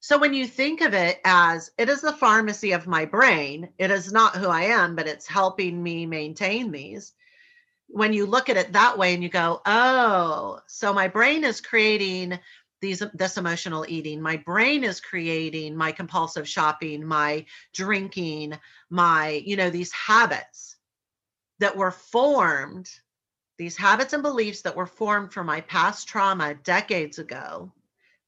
So 0.00 0.18
when 0.18 0.34
you 0.34 0.48
think 0.48 0.80
of 0.80 0.94
it 0.94 1.20
as 1.24 1.70
it 1.78 1.88
is 1.88 2.00
the 2.00 2.12
pharmacy 2.12 2.72
of 2.72 2.88
my 2.88 3.04
brain, 3.04 3.68
it 3.78 3.92
is 3.92 4.12
not 4.12 4.34
who 4.34 4.48
I 4.48 4.62
am, 4.62 4.96
but 4.96 5.06
it's 5.06 5.28
helping 5.28 5.80
me 5.80 6.06
maintain 6.06 6.72
these. 6.72 7.12
When 7.86 8.12
you 8.12 8.26
look 8.26 8.48
at 8.48 8.56
it 8.56 8.72
that 8.72 8.98
way 8.98 9.14
and 9.14 9.22
you 9.22 9.28
go, 9.28 9.60
oh, 9.64 10.58
so 10.66 10.92
my 10.92 11.06
brain 11.06 11.44
is 11.44 11.60
creating 11.60 12.40
these 12.82 13.02
this 13.14 13.38
emotional 13.38 13.86
eating. 13.88 14.20
My 14.20 14.36
brain 14.36 14.84
is 14.84 15.00
creating 15.00 15.74
my 15.74 15.92
compulsive 15.92 16.46
shopping 16.46 17.06
my 17.06 17.46
drinking 17.72 18.58
my 18.90 19.42
you 19.46 19.56
know 19.56 19.70
these 19.70 19.92
habits 19.92 20.76
that 21.60 21.76
were 21.76 21.92
formed 21.92 22.90
these 23.56 23.76
habits 23.76 24.12
and 24.12 24.22
beliefs 24.22 24.62
that 24.62 24.74
were 24.74 24.86
formed 24.86 25.32
from 25.32 25.46
my 25.46 25.60
past 25.62 26.08
trauma 26.08 26.54
decades 26.54 27.20
ago 27.20 27.72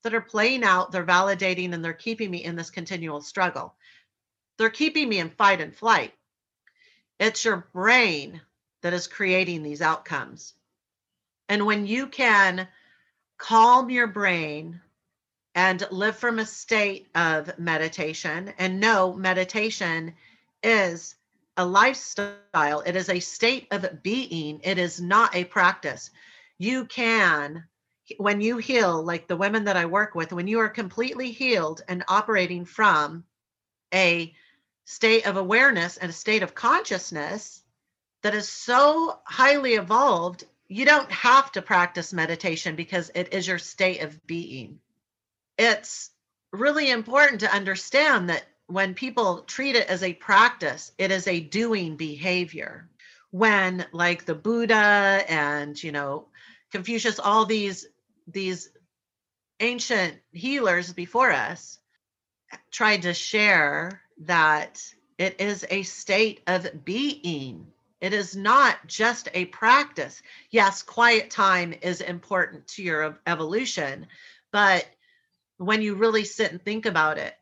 that 0.04 0.14
are 0.14 0.20
playing 0.20 0.62
out 0.62 0.92
they're 0.92 1.04
validating 1.04 1.74
and 1.74 1.84
they're 1.84 1.92
keeping 1.92 2.30
me 2.30 2.44
in 2.44 2.56
this 2.56 2.70
continual 2.70 3.20
struggle. 3.20 3.74
They're 4.56 4.70
keeping 4.70 5.08
me 5.08 5.18
in 5.18 5.30
fight 5.30 5.60
and 5.60 5.74
flight. 5.74 6.14
It's 7.18 7.44
your 7.44 7.68
brain 7.72 8.40
that 8.82 8.92
is 8.92 9.08
creating 9.08 9.64
these 9.64 9.82
outcomes. 9.82 10.54
And 11.48 11.66
when 11.66 11.86
you 11.86 12.06
can 12.06 12.68
calm 13.44 13.90
your 13.90 14.07
brain 14.07 14.80
and 15.54 15.87
live 15.90 16.16
from 16.16 16.38
a 16.38 16.46
state 16.46 17.09
of 17.14 17.59
meditation. 17.59 18.50
And 18.59 18.80
no, 18.80 19.12
meditation 19.12 20.14
is 20.62 21.14
a 21.59 21.66
lifestyle, 21.66 22.80
it 22.87 22.96
is 22.96 23.11
a 23.11 23.20
state 23.20 23.68
of 23.70 24.02
being, 24.02 24.61
it 24.64 24.78
is 24.78 24.98
not 24.98 25.37
a 25.37 25.44
practice. 25.44 26.11
You 26.57 26.87
can, 26.87 27.64
when 28.16 28.40
you 28.40 28.57
heal, 28.57 29.02
like 29.02 29.28
the 29.28 29.37
women 29.37 29.64
that 29.64 29.76
I 29.76 29.85
work 29.85 30.14
with, 30.14 30.33
when 30.33 30.48
you 30.48 30.61
are 30.61 30.70
completely 30.70 31.30
healed 31.30 31.83
and 31.87 32.02
operating 32.09 32.64
from 32.64 33.24
a 33.92 34.35
state 34.87 35.26
of 35.26 35.37
awareness 35.37 35.98
and 35.98 36.09
a 36.09 36.14
state 36.14 36.42
of 36.42 36.54
consciousness 36.54 37.62
that 38.22 38.35
is 38.35 38.48
so 38.48 39.18
highly 39.26 39.74
evolved 39.74 40.44
you 40.68 40.85
don't 40.85 41.11
have 41.11 41.53
to 41.53 41.62
practice 41.62 42.12
meditation 42.12 42.77
because 42.77 43.11
it 43.14 43.33
is 43.33 43.46
your 43.46 43.59
state 43.59 44.03
of 44.03 44.27
being. 44.27 44.81
It's 45.59 46.11
really 46.53 46.90
important 46.90 47.40
to 47.40 47.55
understand 47.55 48.31
that 48.31 48.44
when 48.66 48.94
people 48.94 49.42
treat 49.42 49.77
it 49.77 49.88
as 49.88 50.03
a 50.03 50.14
practice, 50.14 50.92
it 50.96 51.11
is 51.11 51.27
a 51.29 51.40
doing 51.40 51.96
behavior. 51.96 52.88
When 53.31 53.85
like 53.92 54.24
the 54.24 54.35
Buddha 54.35 55.24
and, 55.29 55.81
you 55.83 55.92
know, 55.92 56.29
Confucius, 56.70 57.18
all 57.18 57.44
these 57.44 57.87
these 58.27 58.70
ancient 59.61 60.16
healers 60.33 60.92
before 60.92 61.31
us 61.31 61.79
tried 62.70 63.03
to 63.03 63.12
share 63.12 64.00
that 64.22 64.83
it 65.18 65.40
is 65.40 65.66
a 65.68 65.83
state 65.83 66.40
of 66.46 66.85
being 66.85 67.66
it 68.04 68.12
is 68.12 68.36
not 68.36 68.86
just 68.86 69.30
a 69.32 69.46
practice. 69.46 70.20
Yes, 70.50 70.82
quiet 70.82 71.30
time 71.30 71.72
is 71.80 72.02
important 72.02 72.66
to 72.68 72.82
your 72.82 73.18
evolution, 73.26 74.08
but 74.52 74.86
when 75.56 75.80
you 75.80 75.94
really 75.94 76.24
sit 76.24 76.52
and 76.52 76.62
think 76.62 76.84
about 76.84 77.16
it, 77.16 77.34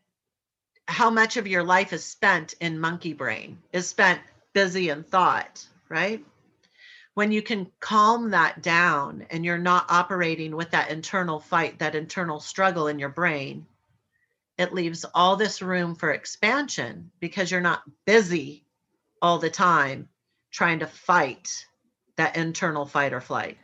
how 0.87 1.09
much 1.09 1.35
of 1.35 1.47
your 1.47 1.63
life 1.63 1.91
is 1.91 2.05
spent 2.05 2.53
in 2.61 2.79
monkey 2.79 3.11
brain, 3.11 3.61
is 3.73 3.89
spent 3.89 4.21
busy 4.53 4.87
in 4.87 5.03
thought, 5.03 5.67
right? 5.89 6.23
When 7.13 7.33
you 7.33 7.41
can 7.41 7.69
calm 7.81 8.29
that 8.29 8.61
down 8.61 9.25
and 9.31 9.43
you're 9.43 9.57
not 9.57 9.91
operating 9.91 10.55
with 10.55 10.71
that 10.71 10.91
internal 10.91 11.41
fight, 11.41 11.79
that 11.79 11.93
internal 11.93 12.39
struggle 12.39 12.87
in 12.87 12.99
your 12.99 13.09
brain, 13.09 13.65
it 14.57 14.73
leaves 14.73 15.03
all 15.13 15.35
this 15.35 15.61
room 15.61 15.95
for 15.95 16.13
expansion 16.13 17.11
because 17.19 17.51
you're 17.51 17.59
not 17.59 17.83
busy 18.05 18.63
all 19.21 19.39
the 19.39 19.49
time 19.49 20.07
trying 20.53 20.79
to 20.79 20.87
fight 20.87 21.65
that 22.15 22.37
internal 22.37 22.85
fight 22.85 23.11
or 23.11 23.19
flight. 23.19 23.57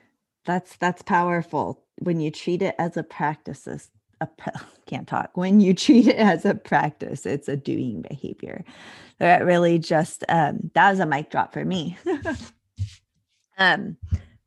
That's 0.45 0.75
that's 0.77 1.01
powerful 1.01 1.85
when 1.99 2.19
you 2.19 2.31
treat 2.31 2.61
it 2.61 2.75
as 2.77 2.97
a 2.97 3.03
practice. 3.03 3.67
A 3.67 4.27
can't 4.85 5.07
talk. 5.07 5.31
When 5.35 5.61
you 5.61 5.73
treat 5.73 6.07
it 6.07 6.17
as 6.17 6.43
a 6.43 6.55
practice, 6.55 7.25
it's 7.25 7.47
a 7.47 7.55
doing 7.55 8.01
behavior. 8.01 8.65
That 9.19 9.45
really 9.45 9.79
just 9.79 10.25
um, 10.27 10.71
that 10.73 10.89
was 10.91 10.99
a 10.99 11.05
mic 11.05 11.29
drop 11.29 11.53
for 11.53 11.63
me. 11.63 11.97
Um, 13.59 13.97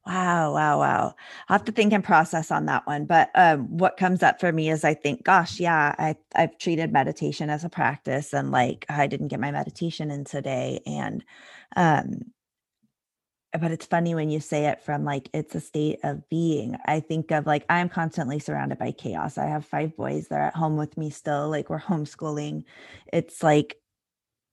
wow, 0.07 0.55
wow, 0.55 0.79
wow. 0.79 1.15
I'll 1.49 1.59
have 1.59 1.65
to 1.67 1.73
think 1.73 1.93
and 1.93 2.03
process 2.03 2.51
on 2.51 2.67
that 2.67 2.87
one. 2.87 3.05
But 3.05 3.31
um, 3.35 3.77
what 3.77 3.99
comes 3.99 4.23
up 4.23 4.41
for 4.41 4.51
me 4.51 4.71
is 4.71 4.85
I 4.85 4.95
think, 4.95 5.23
gosh, 5.23 5.61
yeah, 5.61 5.95
I 5.99 6.17
I've 6.35 6.59
treated 6.59 6.93
meditation 6.93 7.51
as 7.51 7.63
a 7.63 7.69
practice, 7.69 8.33
and 8.33 8.51
like 8.51 8.87
I 8.89 9.07
didn't 9.07 9.29
get 9.29 9.39
my 9.39 9.53
meditation 9.53 10.11
in 10.11 10.25
today, 10.25 10.81
and 10.87 11.23
um, 11.77 12.33
but 13.59 13.71
it's 13.71 13.87
funny 13.87 14.15
when 14.15 14.31
you 14.31 14.41
say 14.41 14.67
it 14.67 14.83
from 14.83 15.05
like 15.05 15.29
it's 15.35 15.55
a 15.55 15.61
state 15.61 15.99
of 16.03 16.27
being. 16.29 16.77
I 16.87 17.01
think 17.01 17.31
of 17.31 17.47
like 17.47 17.65
I'm 17.69 17.89
constantly 17.89 18.39
surrounded 18.39 18.79
by 18.79 18.93
chaos. 18.93 19.37
I 19.37 19.47
have 19.47 19.65
five 19.67 19.97
boys, 19.97 20.29
they're 20.29 20.41
at 20.43 20.57
home 20.57 20.77
with 20.77 20.97
me 20.97 21.11
still, 21.11 21.51
like 21.51 21.69
we're 21.69 21.81
homeschooling. 21.81 22.65
It's 23.13 23.43
like 23.43 23.77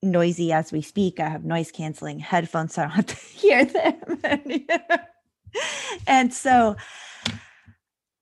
noisy 0.03 0.51
as 0.51 0.71
we 0.71 0.81
speak. 0.81 1.19
I 1.19 1.29
have 1.29 1.45
noise 1.45 1.71
canceling 1.71 2.19
headphones 2.19 2.73
so 2.73 2.83
I 2.83 2.85
don't 2.85 2.95
have 2.95 3.05
to 3.07 3.15
hear 3.15 3.65
them. 3.65 4.67
and 6.07 6.33
so 6.33 6.75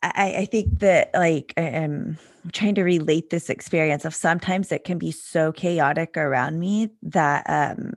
I, 0.03 0.35
I 0.39 0.45
think 0.45 0.79
that 0.79 1.09
like 1.13 1.53
I'm 1.57 2.19
trying 2.51 2.75
to 2.75 2.83
relate 2.83 3.29
this 3.29 3.49
experience 3.49 4.05
of 4.05 4.13
sometimes 4.13 4.71
it 4.71 4.83
can 4.83 4.99
be 4.99 5.11
so 5.11 5.51
chaotic 5.51 6.15
around 6.17 6.59
me 6.59 6.91
that 7.01 7.45
um 7.49 7.93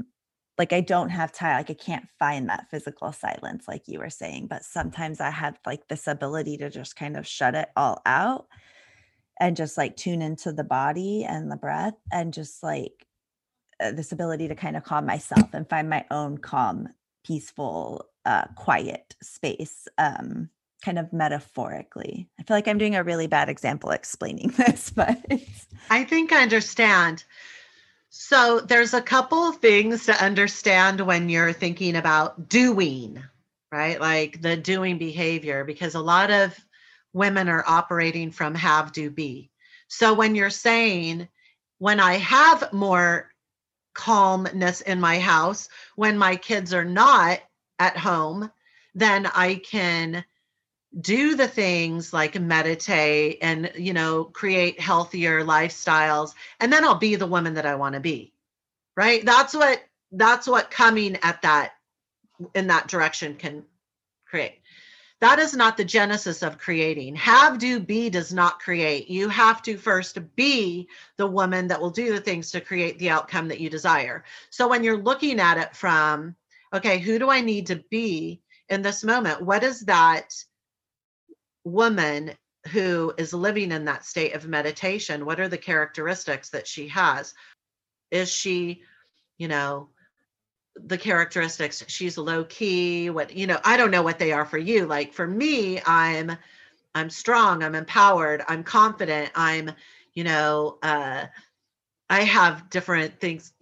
like 0.61 0.75
I 0.75 0.83
don't 0.83 1.09
have 1.09 1.33
time, 1.33 1.57
like 1.57 1.71
I 1.71 1.75
can't 1.75 2.07
find 2.19 2.51
that 2.51 2.67
physical 2.71 3.13
silence, 3.13 3.67
like 3.67 3.89
you 3.89 3.99
were 3.99 4.11
saying. 4.11 4.49
But 4.49 4.63
sometimes 4.63 5.19
I 5.19 5.31
have 5.31 5.59
like 5.65 5.89
this 5.89 6.07
ability 6.07 6.59
to 6.59 6.69
just 6.69 6.97
kind 6.97 7.17
of 7.17 7.27
shut 7.27 7.55
it 7.55 7.71
all 7.77 8.03
out 8.05 8.47
and 9.41 9.57
just 9.57 9.79
like 9.79 9.97
tune 9.97 10.21
into 10.21 10.53
the 10.53 10.63
body 10.63 11.25
and 11.25 11.51
the 11.51 11.57
breath 11.57 11.95
and 12.13 12.35
just 12.35 12.63
like 12.63 13.07
uh, 13.83 13.93
this 13.93 14.13
ability 14.13 14.49
to 14.49 14.55
kind 14.55 14.77
of 14.77 14.85
calm 14.85 15.07
myself 15.07 15.49
and 15.55 15.67
find 15.67 15.89
my 15.89 16.05
own 16.11 16.37
calm, 16.37 16.89
peaceful, 17.25 18.05
uh, 18.27 18.45
quiet 18.55 19.17
space. 19.23 19.89
Um, 19.97 20.51
kind 20.85 20.99
of 20.99 21.11
metaphorically. 21.11 22.29
I 22.39 22.43
feel 22.43 22.57
like 22.57 22.69
I'm 22.69 22.79
doing 22.79 22.97
a 22.97 23.05
really 23.05 23.27
bad 23.27 23.49
example 23.49 23.91
explaining 23.91 24.49
this, 24.57 24.91
but 24.91 25.25
I 25.89 26.05
think 26.05 26.33
I 26.33 26.43
understand. 26.43 27.25
So 28.11 28.59
there's 28.59 28.93
a 28.93 29.01
couple 29.01 29.39
of 29.49 29.59
things 29.59 30.07
to 30.07 30.25
understand 30.25 31.01
when 31.01 31.29
you're 31.29 31.53
thinking 31.53 31.95
about 31.95 32.49
doing, 32.49 33.23
right? 33.71 34.01
Like 34.01 34.43
the 34.43 34.57
doing 34.57 34.99
behavior, 34.99 35.65
because 35.65 35.95
a 35.95 36.01
lot 36.01 36.33
of 36.33 36.59
women 37.13 37.49
are 37.49 37.65
operating 37.67 38.33
from 38.33 38.57
have, 38.57 38.93
do, 38.93 39.11
be. 39.11 39.51
So 39.87 40.13
when 40.13 40.35
you're 40.35 40.51
saying, 40.51 41.29
when 41.79 42.01
I 42.01 42.15
have 42.15 42.73
more 42.73 43.31
calmness 43.95 44.81
in 44.81 45.01
my 45.01 45.21
house, 45.21 45.69
when 45.95 46.19
my 46.19 46.35
kids 46.35 46.75
are 46.75 46.85
not 46.85 47.39
at 47.79 47.97
home, 47.97 48.51
then 48.93 49.27
I 49.27 49.55
can 49.55 50.25
do 50.99 51.37
the 51.37 51.47
things 51.47 52.13
like 52.13 52.41
meditate 52.41 53.39
and 53.43 53.71
you 53.77 53.93
know 53.93 54.25
create 54.25 54.81
healthier 54.81 55.45
lifestyles 55.45 56.35
and 56.59 56.73
then 56.73 56.85
i'll 56.85 56.97
be 56.97 57.15
the 57.15 57.27
woman 57.29 57.55
that 57.55 57.67
i 57.67 57.77
want 57.77 57.95
to 57.95 58.01
be 58.01 58.33
right? 59.01 59.25
That's 59.25 59.55
what 59.55 59.83
that's 60.13 60.47
what 60.47 60.71
coming 60.71 61.17
at 61.23 61.43
that 61.43 61.73
in 62.55 62.67
that 62.67 62.89
direction 62.89 63.35
can 63.35 63.65
create. 64.27 64.61
That 65.21 65.39
is 65.39 65.55
not 65.55 65.77
the 65.77 65.85
genesis 65.85 66.43
of 66.43 66.59
creating. 66.59 67.17
Have 67.17 67.59
do 67.59 67.81
be 67.81 68.11
does 68.11 68.33
not 68.33 68.61
create. 68.61 69.09
You 69.09 69.31
have 69.31 69.63
to 69.63 69.77
first 69.77 70.19
be 70.35 70.89
the 71.17 71.27
woman 71.27 71.69
that 71.69 71.81
will 71.81 71.91
do 71.91 72.13
the 72.13 72.21
things 72.21 72.51
to 72.51 72.61
create 72.61 72.99
the 72.99 73.11
outcome 73.11 73.49
that 73.49 73.61
you 73.61 73.71
desire. 73.71 74.25
So 74.51 74.69
when 74.69 74.85
you're 74.85 75.03
looking 75.03 75.41
at 75.41 75.59
it 75.59 75.75
from 75.75 76.37
okay 76.75 76.99
who 76.99 77.19
do 77.19 77.31
i 77.31 77.41
need 77.41 77.69
to 77.69 77.77
be 77.91 78.43
in 78.69 78.83
this 78.83 79.03
moment? 79.03 79.41
What 79.41 79.65
is 79.65 79.81
that 79.87 80.35
woman 81.65 82.33
who 82.73 83.13
is 83.17 83.33
living 83.33 83.73
in 83.73 83.87
that 83.87 84.05
state 84.05 84.35
of 84.35 84.47
meditation 84.47 85.25
what 85.25 85.41
are 85.41 85.49
the 85.49 85.59
characteristics 85.59 86.51
that 86.51 86.67
she 86.67 86.89
has? 86.89 87.35
Is 88.11 88.31
she 88.31 88.83
you 89.39 89.49
know 89.49 89.89
the 90.77 90.99
characteristics 90.99 91.85
she's 91.89 92.17
low 92.17 92.45
key 92.45 93.11
what 93.11 93.35
you 93.35 93.47
know 93.47 93.59
i 93.65 93.77
don't 93.77 93.91
know 93.91 94.03
what 94.03 94.19
they 94.19 94.33
are 94.33 94.45
for 94.45 94.59
you. 94.59 94.87
Like 94.87 95.13
for 95.13 95.27
me 95.27 95.81
i'm 95.85 96.37
i'm 96.95 97.11
strong 97.11 97.63
i'm 97.63 97.75
empowered 97.75 98.43
i'm 98.49 98.65
confident 98.65 99.31
i'm 99.35 99.73
you 100.15 100.25
know 100.25 100.79
uh 100.83 101.27
i 102.09 102.21
have 102.21 102.71
different 102.71 103.21
things. 103.21 103.53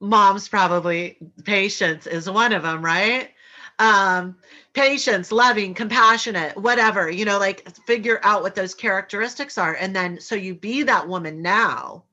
Mom's 0.00 0.48
probably 0.48 1.16
patience 1.44 2.06
is 2.06 2.28
one 2.28 2.52
of 2.52 2.62
them 2.62 2.84
right 2.84 3.30
um 3.78 4.36
patience 4.74 5.32
loving 5.32 5.74
compassionate 5.74 6.56
whatever 6.56 7.10
you 7.10 7.24
know 7.24 7.38
like 7.38 7.68
figure 7.86 8.20
out 8.22 8.42
what 8.42 8.54
those 8.54 8.74
characteristics 8.74 9.58
are. 9.58 9.74
And 9.74 9.94
then 9.94 10.20
so 10.20 10.34
you 10.34 10.54
be 10.54 10.82
that 10.84 11.08
woman 11.08 11.42
now. 11.42 12.04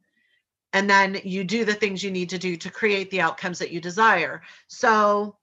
And 0.73 0.89
then 0.89 1.19
you 1.23 1.43
do 1.43 1.65
the 1.65 1.73
things 1.73 2.03
you 2.03 2.11
need 2.11 2.29
to 2.29 2.37
do 2.37 2.55
to 2.57 2.69
create 2.69 3.09
the 3.09 3.21
outcomes 3.21 3.59
that 3.59 3.71
you 3.71 3.81
desire. 3.81 4.41
So 4.67 5.35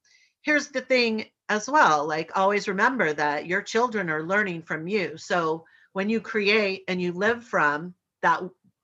here's 0.42 0.68
the 0.68 0.80
thing 0.80 1.26
as 1.48 1.68
well 1.68 2.06
like 2.06 2.36
always 2.36 2.66
remember 2.66 3.12
that 3.12 3.46
your 3.46 3.62
children 3.62 4.10
are 4.10 4.22
learning 4.22 4.62
from 4.62 4.86
you. 4.86 5.16
So 5.16 5.64
when 5.92 6.08
you 6.10 6.20
create 6.20 6.84
and 6.88 7.00
you 7.00 7.12
live 7.12 7.44
from 7.44 7.94
that 8.22 8.42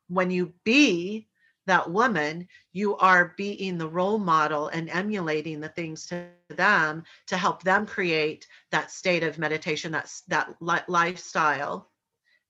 when 0.09 0.31
you 0.31 0.53
be 0.65 1.27
that 1.67 1.91
woman, 1.91 2.49
you 2.73 2.97
are 2.97 3.35
being 3.37 3.79
the 3.79 3.89
role 3.89 4.19
model 4.19 4.69
and 4.69 4.91
emulating 4.91 5.61
the 5.61 5.69
things 5.69 6.07
to 6.07 6.27
them 6.49 7.05
to 7.27 7.37
help 7.37 7.63
them 7.63 7.87
create 7.87 8.47
that 8.71 8.91
state 8.91 9.23
of 9.23 9.39
meditation, 9.39 9.93
that's 9.93 10.23
that 10.23 10.55
li- 10.61 10.81
lifestyle 10.89 11.91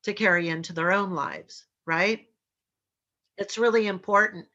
to 0.04 0.12
carry 0.12 0.48
into 0.48 0.72
their 0.72 0.92
own 0.92 1.12
lives, 1.12 1.64
right? 1.86 2.26
It's 3.38 3.58
really 3.58 3.86
important 3.86 4.46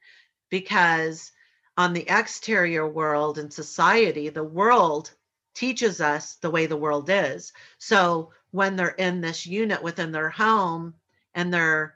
because 0.50 1.32
on 1.76 1.92
the 1.92 2.06
exterior 2.08 2.86
world 2.86 3.38
and 3.38 3.52
society, 3.52 4.28
the 4.28 4.44
world 4.44 5.12
teaches 5.54 6.00
us 6.00 6.34
the 6.36 6.50
way 6.50 6.66
the 6.66 6.76
world 6.76 7.08
is. 7.10 7.52
So 7.78 8.32
when 8.50 8.76
they're 8.76 8.88
in 8.88 9.20
this 9.20 9.46
unit 9.46 9.82
within 9.82 10.12
their 10.12 10.30
home 10.30 10.94
and 11.34 11.52
they're 11.52 11.94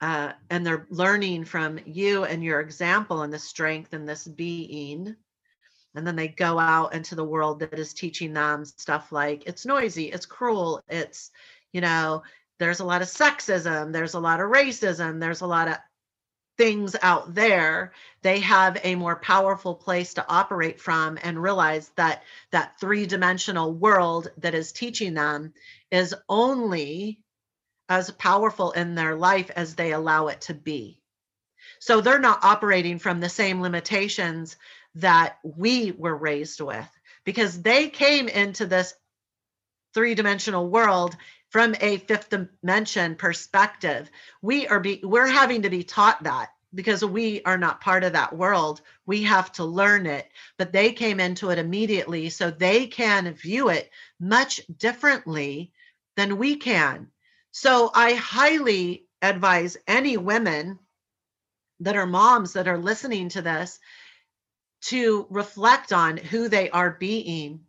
uh, 0.00 0.32
and 0.50 0.66
they're 0.66 0.86
learning 0.90 1.44
from 1.44 1.78
you 1.86 2.24
and 2.24 2.42
your 2.42 2.60
example 2.60 3.22
and 3.22 3.32
the 3.32 3.38
strength 3.38 3.92
and 3.92 4.08
this 4.08 4.26
being. 4.26 5.16
And 5.94 6.06
then 6.06 6.16
they 6.16 6.28
go 6.28 6.58
out 6.58 6.94
into 6.94 7.14
the 7.14 7.24
world 7.24 7.60
that 7.60 7.78
is 7.78 7.92
teaching 7.92 8.32
them 8.32 8.64
stuff 8.64 9.10
like 9.10 9.44
it's 9.46 9.66
noisy 9.66 10.12
it's 10.12 10.26
cruel 10.26 10.80
it's 10.88 11.32
you 11.72 11.80
know 11.80 12.22
there's 12.60 12.78
a 12.78 12.84
lot 12.84 13.02
of 13.02 13.08
sexism 13.08 13.92
there's 13.92 14.14
a 14.14 14.20
lot 14.20 14.38
of 14.38 14.50
racism 14.50 15.18
there's 15.18 15.40
a 15.40 15.46
lot 15.46 15.66
of 15.66 15.78
things 16.58 16.96
out 17.00 17.34
there. 17.34 17.92
They 18.22 18.40
have 18.40 18.78
a 18.82 18.96
more 18.96 19.16
powerful 19.16 19.76
place 19.76 20.14
to 20.14 20.26
operate 20.28 20.80
from 20.80 21.16
and 21.22 21.40
realize 21.40 21.90
that 21.96 22.24
that 22.50 22.78
three-dimensional 22.80 23.72
world 23.72 24.28
that 24.38 24.54
is 24.54 24.72
teaching 24.72 25.14
them 25.14 25.54
is 25.90 26.14
only 26.28 27.20
as 27.88 28.10
powerful 28.10 28.72
in 28.72 28.94
their 28.94 29.14
life 29.14 29.50
as 29.54 29.74
they 29.74 29.92
allow 29.92 30.28
it 30.28 30.42
to 30.42 30.54
be. 30.54 31.00
So 31.80 32.00
they're 32.00 32.18
not 32.18 32.44
operating 32.44 32.98
from 32.98 33.20
the 33.20 33.28
same 33.28 33.60
limitations 33.60 34.56
that 34.96 35.38
we 35.42 35.92
were 35.92 36.16
raised 36.16 36.60
with 36.60 36.88
because 37.24 37.62
they 37.62 37.88
came 37.88 38.28
into 38.28 38.66
this 38.66 38.94
three 39.94 40.14
dimensional 40.14 40.68
world 40.68 41.16
from 41.50 41.74
a 41.80 41.98
fifth 41.98 42.30
dimension 42.30 43.16
perspective. 43.16 44.10
We 44.42 44.66
are 44.68 44.80
be, 44.80 45.00
we're 45.02 45.26
having 45.26 45.62
to 45.62 45.70
be 45.70 45.82
taught 45.82 46.22
that 46.24 46.50
because 46.74 47.02
we 47.04 47.42
are 47.42 47.56
not 47.56 47.80
part 47.80 48.04
of 48.04 48.12
that 48.12 48.36
world. 48.36 48.82
We 49.06 49.22
have 49.22 49.50
to 49.52 49.64
learn 49.64 50.06
it, 50.06 50.28
but 50.58 50.72
they 50.72 50.92
came 50.92 51.20
into 51.20 51.50
it 51.50 51.58
immediately 51.58 52.28
so 52.28 52.50
they 52.50 52.86
can 52.86 53.32
view 53.32 53.70
it 53.70 53.90
much 54.20 54.60
differently 54.76 55.72
than 56.16 56.36
we 56.36 56.56
can. 56.56 57.08
So 57.60 57.90
I 57.92 58.12
highly 58.12 59.08
advise 59.20 59.76
any 59.88 60.16
women 60.16 60.78
that 61.80 61.96
are 61.96 62.06
moms 62.06 62.52
that 62.52 62.68
are 62.68 62.78
listening 62.78 63.30
to 63.30 63.42
this 63.42 63.80
to 64.82 65.26
reflect 65.28 65.92
on 65.92 66.18
who 66.18 66.48
they 66.48 66.70
are 66.70 66.92
being. 66.92 67.66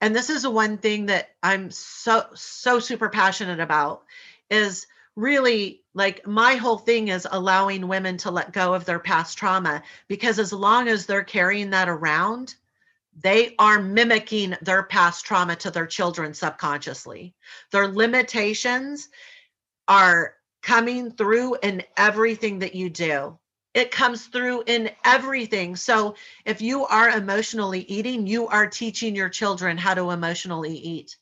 And 0.00 0.14
this 0.14 0.30
is 0.30 0.46
one 0.46 0.78
thing 0.78 1.06
that 1.06 1.30
I'm 1.42 1.72
so 1.72 2.26
so 2.36 2.78
super 2.78 3.08
passionate 3.08 3.58
about 3.58 4.04
is 4.50 4.86
really 5.16 5.82
like 5.94 6.24
my 6.24 6.54
whole 6.54 6.78
thing 6.78 7.08
is 7.08 7.26
allowing 7.28 7.88
women 7.88 8.18
to 8.18 8.30
let 8.30 8.52
go 8.52 8.72
of 8.72 8.84
their 8.84 9.00
past 9.00 9.36
trauma 9.36 9.82
because 10.06 10.38
as 10.38 10.52
long 10.52 10.86
as 10.86 11.06
they're 11.06 11.24
carrying 11.24 11.70
that 11.70 11.88
around, 11.88 12.54
they 13.20 13.54
are 13.58 13.80
mimicking 13.80 14.56
their 14.62 14.82
past 14.82 15.24
trauma 15.24 15.56
to 15.56 15.70
their 15.70 15.86
children 15.86 16.34
subconsciously. 16.34 17.34
Their 17.72 17.88
limitations 17.88 19.08
are 19.86 20.34
coming 20.62 21.10
through 21.12 21.56
in 21.62 21.82
everything 21.96 22.60
that 22.60 22.74
you 22.74 22.90
do. 22.90 23.38
It 23.74 23.90
comes 23.90 24.26
through 24.26 24.64
in 24.66 24.90
everything. 25.04 25.76
So 25.76 26.14
if 26.44 26.60
you 26.60 26.84
are 26.86 27.10
emotionally 27.10 27.80
eating, 27.82 28.26
you 28.26 28.48
are 28.48 28.66
teaching 28.66 29.14
your 29.14 29.28
children 29.28 29.76
how 29.76 29.94
to 29.94 30.10
emotionally 30.10 30.76
eat. 30.76 31.16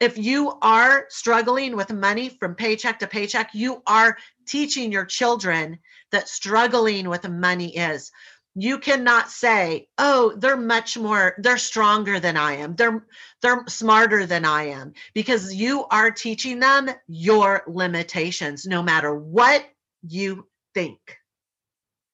If 0.00 0.16
you 0.16 0.58
are 0.62 1.06
struggling 1.08 1.76
with 1.76 1.92
money 1.92 2.30
from 2.30 2.54
paycheck 2.54 2.98
to 3.00 3.06
paycheck, 3.06 3.50
you 3.54 3.82
are 3.86 4.16
teaching 4.46 4.90
your 4.90 5.04
children 5.04 5.78
that 6.10 6.28
struggling 6.28 7.08
with 7.08 7.28
money 7.28 7.76
is 7.76 8.10
you 8.54 8.78
cannot 8.78 9.30
say 9.30 9.88
oh 9.98 10.34
they're 10.36 10.56
much 10.56 10.98
more 10.98 11.34
they're 11.38 11.58
stronger 11.58 12.18
than 12.18 12.36
i 12.36 12.54
am. 12.54 12.74
They're 12.74 13.06
they're 13.42 13.64
smarter 13.68 14.26
than 14.26 14.44
i 14.44 14.64
am. 14.64 14.94
Because 15.14 15.54
you 15.54 15.86
are 15.90 16.10
teaching 16.10 16.58
them 16.58 16.90
your 17.06 17.62
limitations 17.66 18.66
no 18.66 18.82
matter 18.82 19.14
what 19.14 19.64
you 20.02 20.46
think. 20.74 21.18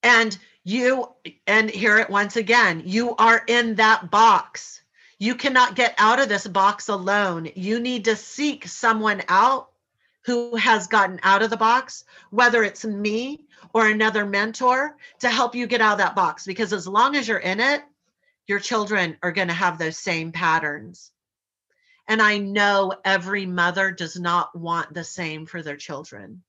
And 0.02 0.36
you 0.64 1.08
and 1.46 1.70
hear 1.70 1.98
it 1.98 2.10
once 2.10 2.36
again 2.36 2.82
you 2.84 3.16
are 3.16 3.42
in 3.46 3.76
that 3.76 4.10
box. 4.10 4.82
You 5.18 5.36
cannot 5.36 5.74
get 5.74 5.94
out 5.96 6.20
of 6.20 6.28
this 6.28 6.46
box 6.46 6.88
alone. 6.88 7.48
You 7.54 7.80
need 7.80 8.04
to 8.04 8.16
seek 8.16 8.68
someone 8.68 9.22
out 9.28 9.70
who 10.26 10.56
has 10.56 10.88
gotten 10.88 11.20
out 11.22 11.42
of 11.42 11.50
the 11.50 11.56
box 11.56 12.04
whether 12.30 12.62
it's 12.62 12.84
me 12.84 13.46
or 13.72 13.86
another 13.86 14.26
mentor 14.26 14.96
to 15.20 15.30
help 15.30 15.54
you 15.54 15.66
get 15.66 15.80
out 15.80 15.92
of 15.92 15.98
that 15.98 16.16
box 16.16 16.44
because 16.44 16.72
as 16.72 16.86
long 16.86 17.16
as 17.16 17.28
you're 17.28 17.38
in 17.38 17.60
it, 17.60 17.82
your 18.46 18.58
children 18.58 19.16
are 19.22 19.32
going 19.32 19.48
to 19.48 19.54
have 19.54 19.78
those 19.78 19.98
same 19.98 20.32
patterns. 20.32 21.10
And 22.08 22.22
I 22.22 22.38
know 22.38 22.94
every 23.04 23.46
mother 23.46 23.90
does 23.90 24.18
not 24.18 24.56
want 24.56 24.94
the 24.94 25.04
same 25.04 25.46
for 25.46 25.62
their 25.62 25.76
children. 25.76 26.42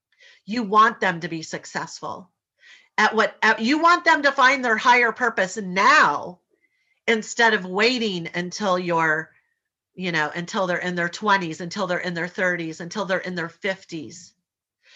You 0.46 0.64
want 0.64 1.00
them 1.00 1.20
to 1.22 1.28
be 1.28 1.42
successful 1.42 2.30
at 2.98 3.16
what 3.16 3.36
at, 3.42 3.60
you 3.60 3.80
want 3.80 4.06
them 4.06 4.24
to 4.24 4.32
find 4.32 4.64
their 4.64 4.78
higher 4.78 5.12
purpose 5.12 5.58
now 5.58 6.40
instead 7.08 7.54
of 7.54 7.66
waiting 7.66 8.30
until 8.34 8.78
you're 8.78 9.32
you 9.98 10.12
know 10.12 10.32
until 10.34 10.68
they're 10.68 10.78
in 10.78 10.96
their 10.96 11.10
20s 11.10 11.60
until 11.60 11.88
they're 11.88 11.98
in 11.98 12.14
their 12.14 12.28
30s 12.28 12.80
until 12.80 13.06
they're 13.06 13.18
in 13.18 13.36
their 13.36 13.50
50s 13.50 14.32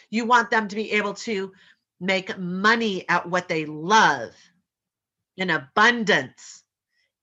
you 0.09 0.25
want 0.25 0.49
them 0.49 0.67
to 0.67 0.75
be 0.75 0.91
able 0.93 1.13
to 1.13 1.51
make 1.99 2.37
money 2.37 3.07
at 3.09 3.27
what 3.27 3.47
they 3.47 3.65
love 3.65 4.31
in 5.37 5.49
abundance 5.49 6.63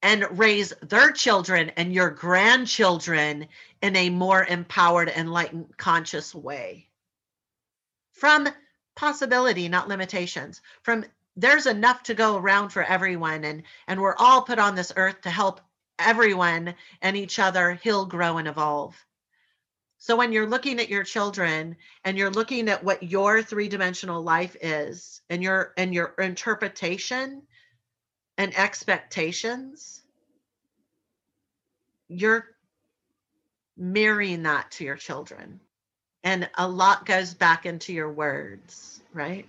and 0.02 0.38
raise 0.38 0.72
their 0.82 1.10
children 1.10 1.70
and 1.76 1.92
your 1.92 2.10
grandchildren 2.10 3.48
in 3.82 3.96
a 3.96 4.10
more 4.10 4.44
empowered, 4.44 5.08
enlightened, 5.08 5.76
conscious 5.76 6.34
way. 6.34 6.88
From 8.12 8.48
possibility, 8.94 9.68
not 9.68 9.88
limitations. 9.88 10.60
From 10.82 11.04
there's 11.36 11.66
enough 11.66 12.02
to 12.04 12.14
go 12.14 12.36
around 12.36 12.70
for 12.70 12.82
everyone, 12.82 13.44
and 13.44 13.62
and 13.86 14.00
we're 14.00 14.16
all 14.16 14.42
put 14.42 14.58
on 14.58 14.74
this 14.74 14.92
earth 14.96 15.20
to 15.22 15.30
help 15.30 15.60
everyone 15.98 16.74
and 17.02 17.16
each 17.16 17.38
other 17.38 17.74
he'll 17.82 18.06
grow, 18.06 18.38
and 18.38 18.48
evolve. 18.48 18.96
So 19.98 20.16
when 20.16 20.32
you're 20.32 20.48
looking 20.48 20.78
at 20.78 20.88
your 20.88 21.02
children 21.02 21.76
and 22.04 22.16
you're 22.16 22.30
looking 22.30 22.68
at 22.68 22.84
what 22.84 23.02
your 23.02 23.42
three-dimensional 23.42 24.22
life 24.22 24.56
is 24.60 25.22
and 25.28 25.42
your 25.42 25.74
and 25.76 25.92
your 25.92 26.14
interpretation 26.18 27.42
and 28.36 28.56
expectations, 28.56 30.02
you're 32.08 32.46
mirroring 33.76 34.44
that 34.44 34.70
to 34.72 34.84
your 34.84 34.96
children. 34.96 35.60
And 36.24 36.48
a 36.56 36.68
lot 36.68 37.06
goes 37.06 37.34
back 37.34 37.66
into 37.66 37.92
your 37.92 38.12
words, 38.12 39.02
right? 39.12 39.48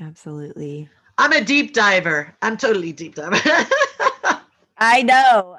Absolutely. 0.00 0.88
I'm 1.18 1.32
a 1.32 1.44
deep 1.44 1.74
diver. 1.74 2.34
I'm 2.42 2.56
totally 2.56 2.92
deep 2.92 3.14
diver. 3.14 3.36
I 4.84 5.02
know. 5.02 5.58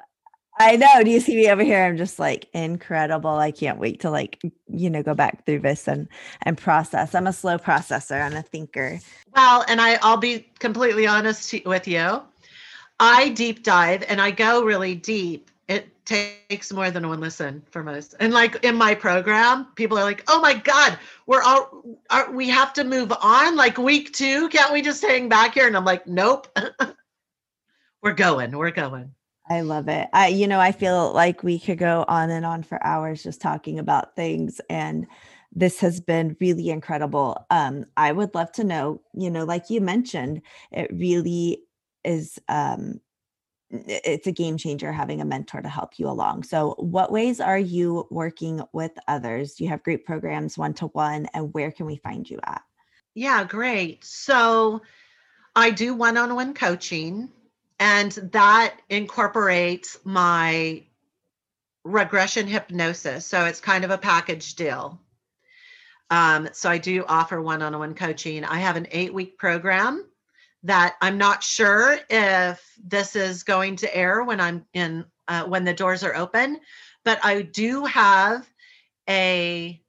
I 0.58 0.76
know. 0.76 1.02
Do 1.02 1.10
you 1.10 1.18
see 1.18 1.34
me 1.34 1.50
over 1.50 1.64
here? 1.64 1.82
I'm 1.82 1.96
just 1.96 2.18
like 2.18 2.46
incredible. 2.52 3.30
I 3.30 3.52
can't 3.52 3.78
wait 3.78 4.00
to 4.00 4.10
like, 4.10 4.38
you 4.68 4.90
know, 4.90 5.02
go 5.02 5.14
back 5.14 5.46
through 5.46 5.60
this 5.60 5.88
and 5.88 6.08
and 6.42 6.58
process. 6.58 7.14
I'm 7.14 7.26
a 7.26 7.32
slow 7.32 7.56
processor. 7.56 8.22
I'm 8.22 8.36
a 8.36 8.42
thinker. 8.42 9.00
Well, 9.34 9.64
and 9.66 9.80
I, 9.80 9.98
I'll 10.02 10.18
be 10.18 10.46
completely 10.58 11.06
honest 11.06 11.54
with 11.64 11.88
you. 11.88 12.20
I 13.00 13.30
deep 13.30 13.62
dive 13.62 14.04
and 14.10 14.20
I 14.20 14.30
go 14.30 14.62
really 14.62 14.94
deep. 14.94 15.50
It 15.68 16.04
takes 16.04 16.70
more 16.70 16.90
than 16.90 17.08
one 17.08 17.20
listen 17.20 17.62
for 17.70 17.82
most. 17.82 18.14
And 18.20 18.34
like 18.34 18.62
in 18.62 18.76
my 18.76 18.94
program, 18.94 19.68
people 19.74 19.98
are 19.98 20.04
like, 20.04 20.22
"Oh 20.28 20.38
my 20.42 20.52
God, 20.52 20.98
we're 21.26 21.42
all 21.42 21.82
are, 22.10 22.30
we 22.30 22.50
have 22.50 22.74
to 22.74 22.84
move 22.84 23.10
on. 23.22 23.56
Like 23.56 23.78
week 23.78 24.12
two, 24.12 24.50
can't 24.50 24.70
we 24.74 24.82
just 24.82 25.02
hang 25.02 25.30
back 25.30 25.54
here?" 25.54 25.66
And 25.66 25.78
I'm 25.78 25.86
like, 25.86 26.06
"Nope, 26.06 26.46
we're 28.04 28.12
going. 28.12 28.56
We're 28.56 28.70
going." 28.70 29.10
I 29.50 29.60
love 29.60 29.88
it. 29.88 30.08
I, 30.12 30.28
you 30.28 30.46
know, 30.46 30.60
I 30.60 30.72
feel 30.72 31.12
like 31.12 31.42
we 31.42 31.58
could 31.58 31.78
go 31.78 32.04
on 32.08 32.30
and 32.30 32.46
on 32.46 32.62
for 32.62 32.82
hours 32.84 33.22
just 33.22 33.40
talking 33.40 33.78
about 33.78 34.16
things. 34.16 34.60
And 34.70 35.06
this 35.52 35.80
has 35.80 36.00
been 36.00 36.36
really 36.40 36.70
incredible. 36.70 37.44
Um, 37.50 37.84
I 37.96 38.12
would 38.12 38.34
love 38.34 38.52
to 38.52 38.64
know, 38.64 39.02
you 39.12 39.30
know, 39.30 39.44
like 39.44 39.68
you 39.68 39.80
mentioned, 39.80 40.40
it 40.72 40.90
really 40.92 41.62
is 42.04 42.38
um 42.48 43.00
it's 43.70 44.26
a 44.26 44.32
game 44.32 44.56
changer 44.56 44.92
having 44.92 45.20
a 45.20 45.24
mentor 45.24 45.60
to 45.60 45.68
help 45.68 45.98
you 45.98 46.08
along. 46.08 46.44
So, 46.44 46.74
what 46.78 47.10
ways 47.10 47.40
are 47.40 47.58
you 47.58 48.06
working 48.10 48.62
with 48.72 48.92
others? 49.08 49.54
Do 49.54 49.64
you 49.64 49.70
have 49.70 49.82
group 49.82 50.04
programs 50.04 50.56
one 50.56 50.74
to 50.74 50.86
one, 50.88 51.26
and 51.34 51.52
where 51.54 51.72
can 51.72 51.86
we 51.86 51.96
find 51.96 52.28
you 52.28 52.38
at? 52.44 52.62
Yeah, 53.14 53.42
great. 53.42 54.04
So, 54.04 54.82
I 55.56 55.70
do 55.70 55.94
one 55.94 56.16
on 56.16 56.34
one 56.34 56.54
coaching 56.54 57.30
and 57.78 58.12
that 58.32 58.76
incorporates 58.88 59.98
my 60.04 60.84
regression 61.84 62.46
hypnosis. 62.46 63.26
So 63.26 63.44
it's 63.44 63.60
kind 63.60 63.84
of 63.84 63.90
a 63.90 63.98
package 63.98 64.54
deal. 64.54 65.00
Um, 66.10 66.48
so 66.52 66.70
I 66.70 66.78
do 66.78 67.04
offer 67.08 67.40
one 67.40 67.62
on 67.62 67.78
one 67.78 67.94
coaching. 67.94 68.44
I 68.44 68.58
have 68.58 68.76
an 68.76 68.86
eight 68.90 69.12
week 69.12 69.38
program 69.38 70.06
that 70.62 70.96
I'm 71.00 71.18
not 71.18 71.42
sure 71.42 71.98
if 72.08 72.64
this 72.82 73.16
is 73.16 73.42
going 73.42 73.76
to 73.76 73.96
air 73.96 74.22
when 74.22 74.40
I'm 74.40 74.64
in, 74.72 75.04
uh, 75.28 75.44
when 75.44 75.64
the 75.64 75.74
doors 75.74 76.02
are 76.02 76.14
open, 76.14 76.60
but 77.04 77.22
I 77.22 77.42
do 77.42 77.84
have 77.84 78.48
a 79.08 79.80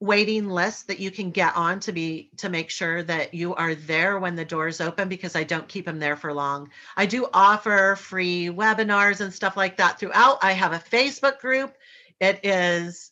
waiting 0.00 0.48
list 0.48 0.86
that 0.88 0.98
you 0.98 1.10
can 1.10 1.30
get 1.30 1.54
on 1.54 1.78
to 1.78 1.92
be 1.92 2.30
to 2.38 2.48
make 2.48 2.70
sure 2.70 3.02
that 3.02 3.34
you 3.34 3.54
are 3.54 3.74
there 3.74 4.18
when 4.18 4.34
the 4.34 4.44
doors 4.44 4.80
open 4.80 5.08
because 5.08 5.36
I 5.36 5.44
don't 5.44 5.68
keep 5.68 5.84
them 5.84 5.98
there 5.98 6.16
for 6.16 6.32
long. 6.32 6.70
I 6.96 7.04
do 7.04 7.28
offer 7.34 7.96
free 7.96 8.46
webinars 8.46 9.20
and 9.20 9.32
stuff 9.32 9.58
like 9.58 9.76
that 9.76 9.98
throughout. 9.98 10.38
I 10.42 10.52
have 10.52 10.72
a 10.72 10.78
Facebook 10.78 11.38
group. 11.38 11.74
It 12.18 12.40
is 12.42 13.10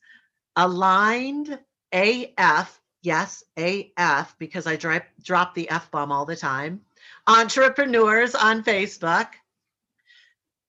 aligned 0.56 1.58
AF, 1.92 2.80
yes, 3.02 3.44
AF 3.58 4.34
because 4.38 4.66
I 4.66 4.76
drop 4.76 5.04
drop 5.22 5.54
the 5.54 5.68
F 5.68 5.90
bomb 5.90 6.10
all 6.10 6.24
the 6.24 6.36
time. 6.36 6.80
Entrepreneurs 7.26 8.34
on 8.34 8.64
Facebook. 8.64 9.28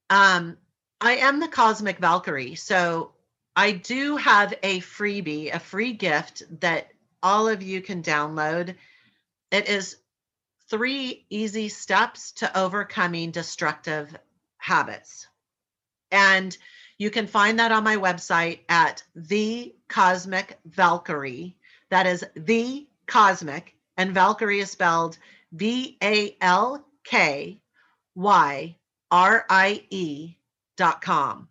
Um 0.10 0.58
I 1.00 1.14
am 1.18 1.40
the 1.40 1.48
Cosmic 1.48 2.00
Valkyrie. 2.00 2.56
So 2.56 3.14
I 3.56 3.72
do 3.72 4.18
have 4.18 4.54
a 4.64 4.80
freebie, 4.80 5.54
a 5.54 5.60
free 5.60 5.94
gift 5.94 6.44
that 6.62 6.90
all 7.22 7.48
of 7.48 7.62
you 7.62 7.82
can 7.82 8.02
download. 8.02 8.76
It 9.52 9.68
is 9.68 9.98
three 10.70 11.26
easy 11.30 11.70
steps 11.70 12.32
to 12.34 12.58
overcoming 12.58 13.32
destructive 13.32 14.16
habits. 14.58 15.28
And 16.12 16.56
you 16.98 17.10
can 17.10 17.28
find 17.28 17.60
that 17.60 17.72
on 17.72 17.84
my 17.84 17.98
website 17.98 18.60
at 18.70 19.04
the 19.16 19.74
Cosmic 19.88 20.60
Valkyrie. 20.66 21.56
That 21.90 22.06
is 22.06 22.26
the 22.36 22.88
Cosmic, 23.08 23.76
and 23.98 24.14
Valkyrie 24.14 24.60
is 24.60 24.70
spelled 24.70 25.18
V 25.52 25.98
A 26.04 26.38
L 26.42 26.86
K 27.04 27.62
Y 28.16 28.76
R 29.10 29.46
I 29.50 29.84
E 29.90 30.36
dot 30.78 31.02
com. 31.02 31.50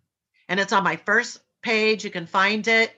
And 0.48 0.60
it's 0.60 0.72
on 0.72 0.84
my 0.84 0.96
first 0.96 1.40
page. 1.62 2.04
You 2.04 2.10
can 2.10 2.26
find 2.26 2.66
it. 2.66 2.92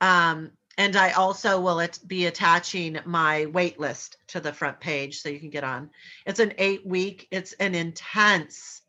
Um, 0.00 0.52
and 0.78 0.94
I 0.94 1.10
also 1.10 1.60
will 1.60 1.84
be 2.06 2.26
attaching 2.26 2.98
my 3.04 3.46
wait 3.46 3.80
list 3.80 4.16
to 4.28 4.40
the 4.40 4.52
front 4.52 4.78
page 4.78 5.20
so 5.20 5.28
you 5.28 5.40
can 5.40 5.50
get 5.50 5.64
on. 5.64 5.90
It's 6.24 6.38
an 6.38 6.54
eight 6.56 6.86
week, 6.86 7.26
it's 7.32 7.52
an 7.54 7.74
intense 7.74 8.80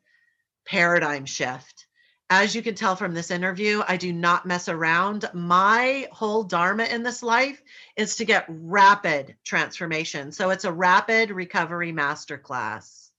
paradigm 0.65 1.25
shift. 1.25 1.87
As 2.29 2.53
you 2.53 2.61
can 2.61 2.75
tell 2.75 2.95
from 2.95 3.15
this 3.15 3.31
interview, 3.31 3.81
I 3.87 3.97
do 3.97 4.13
not 4.13 4.45
mess 4.45 4.69
around. 4.69 5.27
My 5.33 6.07
whole 6.11 6.43
dharma 6.43 6.83
in 6.83 7.01
this 7.01 7.23
life 7.23 7.59
is 7.95 8.17
to 8.17 8.25
get 8.25 8.45
rapid 8.47 9.35
transformation. 9.43 10.31
So 10.31 10.51
it's 10.51 10.65
a 10.65 10.71
rapid 10.71 11.31
recovery 11.31 11.91
masterclass. 11.91 13.09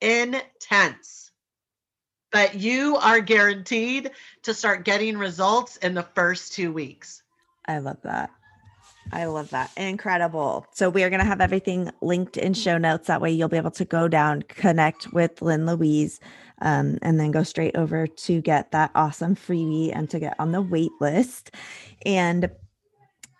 Intense 0.00 1.25
but 2.36 2.54
you 2.54 2.96
are 2.98 3.20
guaranteed 3.20 4.10
to 4.42 4.52
start 4.52 4.84
getting 4.84 5.16
results 5.16 5.78
in 5.78 5.94
the 5.94 6.02
first 6.02 6.52
two 6.52 6.70
weeks. 6.70 7.22
I 7.64 7.78
love 7.78 7.96
that. 8.02 8.28
I 9.10 9.24
love 9.24 9.48
that. 9.50 9.70
Incredible. 9.78 10.66
So 10.74 10.90
we 10.90 11.02
are 11.02 11.08
going 11.08 11.20
to 11.20 11.26
have 11.26 11.40
everything 11.40 11.90
linked 12.02 12.36
in 12.36 12.52
show 12.52 12.76
notes. 12.76 13.06
That 13.06 13.22
way 13.22 13.32
you'll 13.32 13.48
be 13.48 13.56
able 13.56 13.70
to 13.70 13.86
go 13.86 14.06
down, 14.06 14.42
connect 14.42 15.14
with 15.14 15.40
Lynn 15.40 15.64
Louise, 15.64 16.20
um, 16.60 16.98
and 17.00 17.18
then 17.18 17.30
go 17.30 17.42
straight 17.42 17.74
over 17.74 18.06
to 18.06 18.42
get 18.42 18.70
that 18.72 18.90
awesome 18.94 19.34
freebie 19.34 19.96
and 19.96 20.10
to 20.10 20.18
get 20.18 20.38
on 20.38 20.52
the 20.52 20.60
wait 20.60 20.92
list. 21.00 21.52
And 22.04 22.50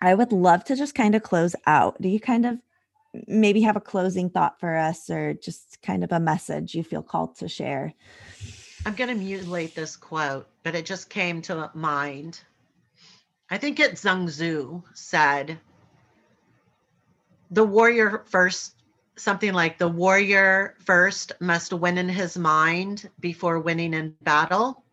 I 0.01 0.15
would 0.15 0.31
love 0.31 0.63
to 0.63 0.75
just 0.75 0.95
kind 0.95 1.13
of 1.13 1.21
close 1.21 1.55
out. 1.67 2.01
Do 2.01 2.09
you 2.09 2.19
kind 2.19 2.47
of 2.47 2.57
maybe 3.27 3.61
have 3.61 3.75
a 3.75 3.81
closing 3.81 4.31
thought 4.31 4.59
for 4.59 4.75
us 4.75 5.07
or 5.11 5.35
just 5.35 5.83
kind 5.83 6.03
of 6.03 6.11
a 6.11 6.19
message 6.19 6.73
you 6.73 6.83
feel 6.83 7.03
called 7.03 7.35
to 7.35 7.47
share? 7.47 7.93
I'm 8.85 8.95
going 8.95 9.09
to 9.09 9.15
mutilate 9.15 9.75
this 9.75 9.95
quote, 9.95 10.47
but 10.63 10.75
it 10.75 10.85
just 10.85 11.09
came 11.09 11.41
to 11.43 11.69
mind. 11.73 12.39
I 13.49 13.57
think 13.57 13.79
it's 13.79 14.03
Zhang 14.03 14.25
Zhu 14.25 14.83
said, 14.93 15.59
the 17.51 17.63
warrior 17.63 18.23
first, 18.25 18.75
something 19.15 19.53
like 19.53 19.77
the 19.77 19.87
warrior 19.87 20.75
first 20.85 21.31
must 21.39 21.73
win 21.73 21.97
in 21.97 22.09
his 22.09 22.37
mind 22.37 23.09
before 23.19 23.59
winning 23.59 23.93
in 23.93 24.15
battle. 24.21 24.83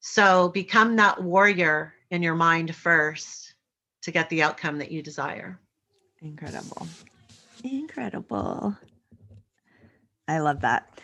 So 0.00 0.50
become 0.50 0.96
that 0.96 1.22
warrior 1.22 1.94
in 2.10 2.22
your 2.22 2.34
mind 2.34 2.74
first 2.74 3.54
to 4.02 4.10
get 4.10 4.28
the 4.28 4.42
outcome 4.42 4.78
that 4.78 4.92
you 4.92 5.02
desire. 5.02 5.58
Incredible. 6.20 6.86
Incredible. 7.62 8.76
I 10.28 10.38
love 10.40 10.60
that. 10.60 11.00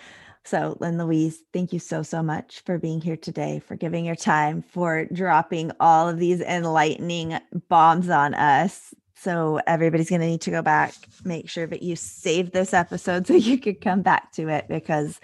So, 0.51 0.77
Lynn 0.81 0.99
Louise, 0.99 1.45
thank 1.53 1.73
you 1.73 1.79
so, 1.79 2.03
so 2.03 2.25
much 2.25 2.59
for 2.67 2.77
being 2.77 3.01
here 3.01 3.17
today, 3.17 3.61
for 3.61 3.77
giving 3.77 4.05
your 4.05 4.17
time, 4.17 4.63
for 4.63 5.05
dropping 5.05 5.71
all 5.79 6.09
of 6.09 6.19
these 6.19 6.41
enlightening 6.41 7.39
bombs 7.69 8.09
on 8.09 8.35
us. 8.35 8.93
So, 9.15 9.61
everybody's 9.65 10.11
going 10.11 10.23
to 10.23 10.27
need 10.27 10.41
to 10.41 10.51
go 10.51 10.61
back, 10.61 10.93
make 11.25 11.49
sure 11.49 11.69
that 11.69 11.85
you 11.85 11.95
save 11.95 12.51
this 12.51 12.75
episode 12.75 13.27
so 13.29 13.35
you 13.35 13.59
could 13.59 13.81
come 13.81 14.03
back 14.03 14.33
to 14.33 14.49
it 14.49 14.67
because 14.69 15.21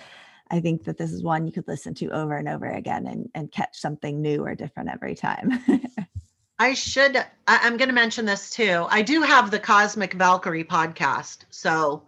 I 0.49 0.61
think 0.61 0.85
that 0.85 0.97
this 0.97 1.11
is 1.11 1.25
one 1.25 1.45
you 1.45 1.53
could 1.53 1.67
listen 1.67 1.93
to 1.95 2.11
over 2.11 2.37
and 2.37 2.49
over 2.49 2.67
again 2.67 3.09
and, 3.09 3.29
and 3.35 3.51
catch 3.51 3.81
something 3.81 4.23
new 4.23 4.45
or 4.45 4.55
different 4.55 4.91
every 4.91 5.17
time. 5.17 5.61
I 6.61 6.75
should, 6.75 7.17
I, 7.49 7.67
am 7.67 7.79
going 7.79 7.89
to 7.89 7.95
mention 7.95 8.27
this 8.27 8.51
too. 8.51 8.87
I 8.91 9.03
do 9.03 9.23
have 9.23 9.51
the 9.51 9.59
Cosmic 9.59 10.13
Valkyrie 10.13 10.63
podcast. 10.63 11.39
So, 11.51 12.05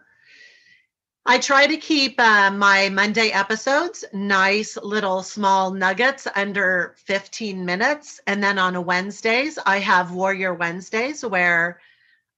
I 1.31 1.37
try 1.37 1.67
to 1.67 1.77
keep 1.77 2.19
uh, 2.19 2.51
my 2.51 2.89
Monday 2.89 3.29
episodes 3.29 4.03
nice 4.15 4.79
little 4.79 5.23
small 5.23 5.71
nuggets 5.71 6.27
under 6.35 6.95
15 7.05 7.67
minutes. 7.67 8.19
And 8.27 8.43
then 8.43 8.59
on 8.59 8.87
Wednesdays, 8.87 9.59
I 9.67 9.81
have 9.81 10.11
Warrior 10.11 10.55
Wednesdays 10.55 11.23
where 11.23 11.81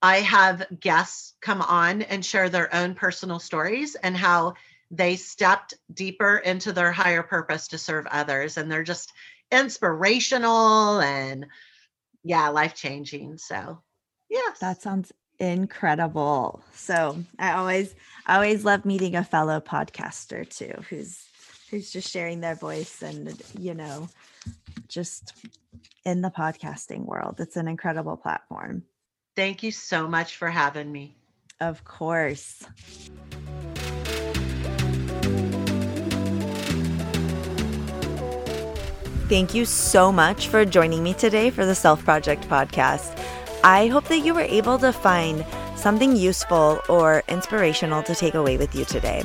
I 0.02 0.16
have 0.16 0.66
guests 0.80 1.34
come 1.40 1.62
on 1.62 2.02
and 2.02 2.24
share 2.24 2.48
their 2.48 2.74
own 2.74 2.96
personal 2.96 3.38
stories 3.38 3.94
and 3.94 4.16
how 4.16 4.54
they 4.90 5.14
stepped 5.14 5.74
deeper 5.94 6.38
into 6.38 6.72
their 6.72 6.90
higher 6.90 7.22
purpose 7.22 7.68
to 7.68 7.78
serve 7.78 8.08
others. 8.08 8.56
And 8.56 8.72
they're 8.72 8.82
just 8.82 9.12
inspirational 9.52 10.98
and, 10.98 11.46
yeah, 12.24 12.48
life 12.48 12.74
changing. 12.74 13.38
So, 13.38 13.82
yes. 14.28 14.58
That 14.58 14.82
sounds 14.82 15.12
incredible. 15.40 16.62
So 16.74 17.16
I 17.38 17.54
always 17.54 17.94
I 18.26 18.36
always 18.36 18.64
love 18.64 18.84
meeting 18.84 19.16
a 19.16 19.24
fellow 19.24 19.60
podcaster 19.60 20.48
too 20.48 20.74
who's 20.88 21.26
who's 21.70 21.90
just 21.90 22.10
sharing 22.10 22.40
their 22.40 22.54
voice 22.54 23.02
and 23.02 23.42
you 23.58 23.74
know 23.74 24.08
just 24.88 25.32
in 26.04 26.20
the 26.20 26.30
podcasting 26.30 27.06
world. 27.06 27.36
It's 27.40 27.56
an 27.56 27.66
incredible 27.66 28.16
platform. 28.16 28.84
Thank 29.34 29.62
you 29.62 29.72
so 29.72 30.06
much 30.06 30.36
for 30.36 30.48
having 30.48 30.92
me. 30.92 31.16
Of 31.60 31.84
course. 31.84 32.62
Thank 39.28 39.54
you 39.54 39.64
so 39.64 40.10
much 40.10 40.48
for 40.48 40.64
joining 40.64 41.04
me 41.04 41.14
today 41.14 41.50
for 41.50 41.64
the 41.64 41.74
Self 41.74 42.04
Project 42.04 42.48
podcast. 42.48 43.16
I 43.62 43.88
hope 43.88 44.04
that 44.04 44.20
you 44.20 44.34
were 44.34 44.40
able 44.40 44.78
to 44.78 44.92
find 44.92 45.44
something 45.76 46.16
useful 46.16 46.80
or 46.88 47.22
inspirational 47.28 48.02
to 48.04 48.14
take 48.14 48.34
away 48.34 48.56
with 48.56 48.74
you 48.74 48.84
today. 48.84 49.24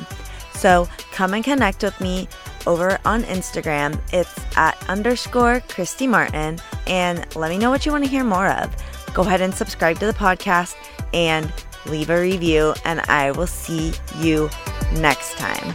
So 0.54 0.88
come 1.12 1.34
and 1.34 1.44
connect 1.44 1.82
with 1.82 2.00
me 2.00 2.28
over 2.66 2.98
on 3.04 3.22
Instagram. 3.24 4.00
It's 4.12 4.34
at 4.56 4.76
underscore 4.88 5.60
Kristy 5.68 6.08
Martin 6.08 6.58
and 6.86 7.36
let 7.36 7.50
me 7.50 7.58
know 7.58 7.70
what 7.70 7.84
you 7.84 7.92
want 7.92 8.04
to 8.04 8.10
hear 8.10 8.24
more 8.24 8.48
of. 8.48 8.74
Go 9.14 9.22
ahead 9.22 9.40
and 9.40 9.54
subscribe 9.54 9.98
to 9.98 10.06
the 10.06 10.12
podcast 10.14 10.74
and 11.14 11.52
leave 11.86 12.10
a 12.10 12.20
review, 12.20 12.74
and 12.84 13.00
I 13.02 13.30
will 13.30 13.46
see 13.46 13.92
you 14.18 14.50
next 14.94 15.36
time. 15.36 15.74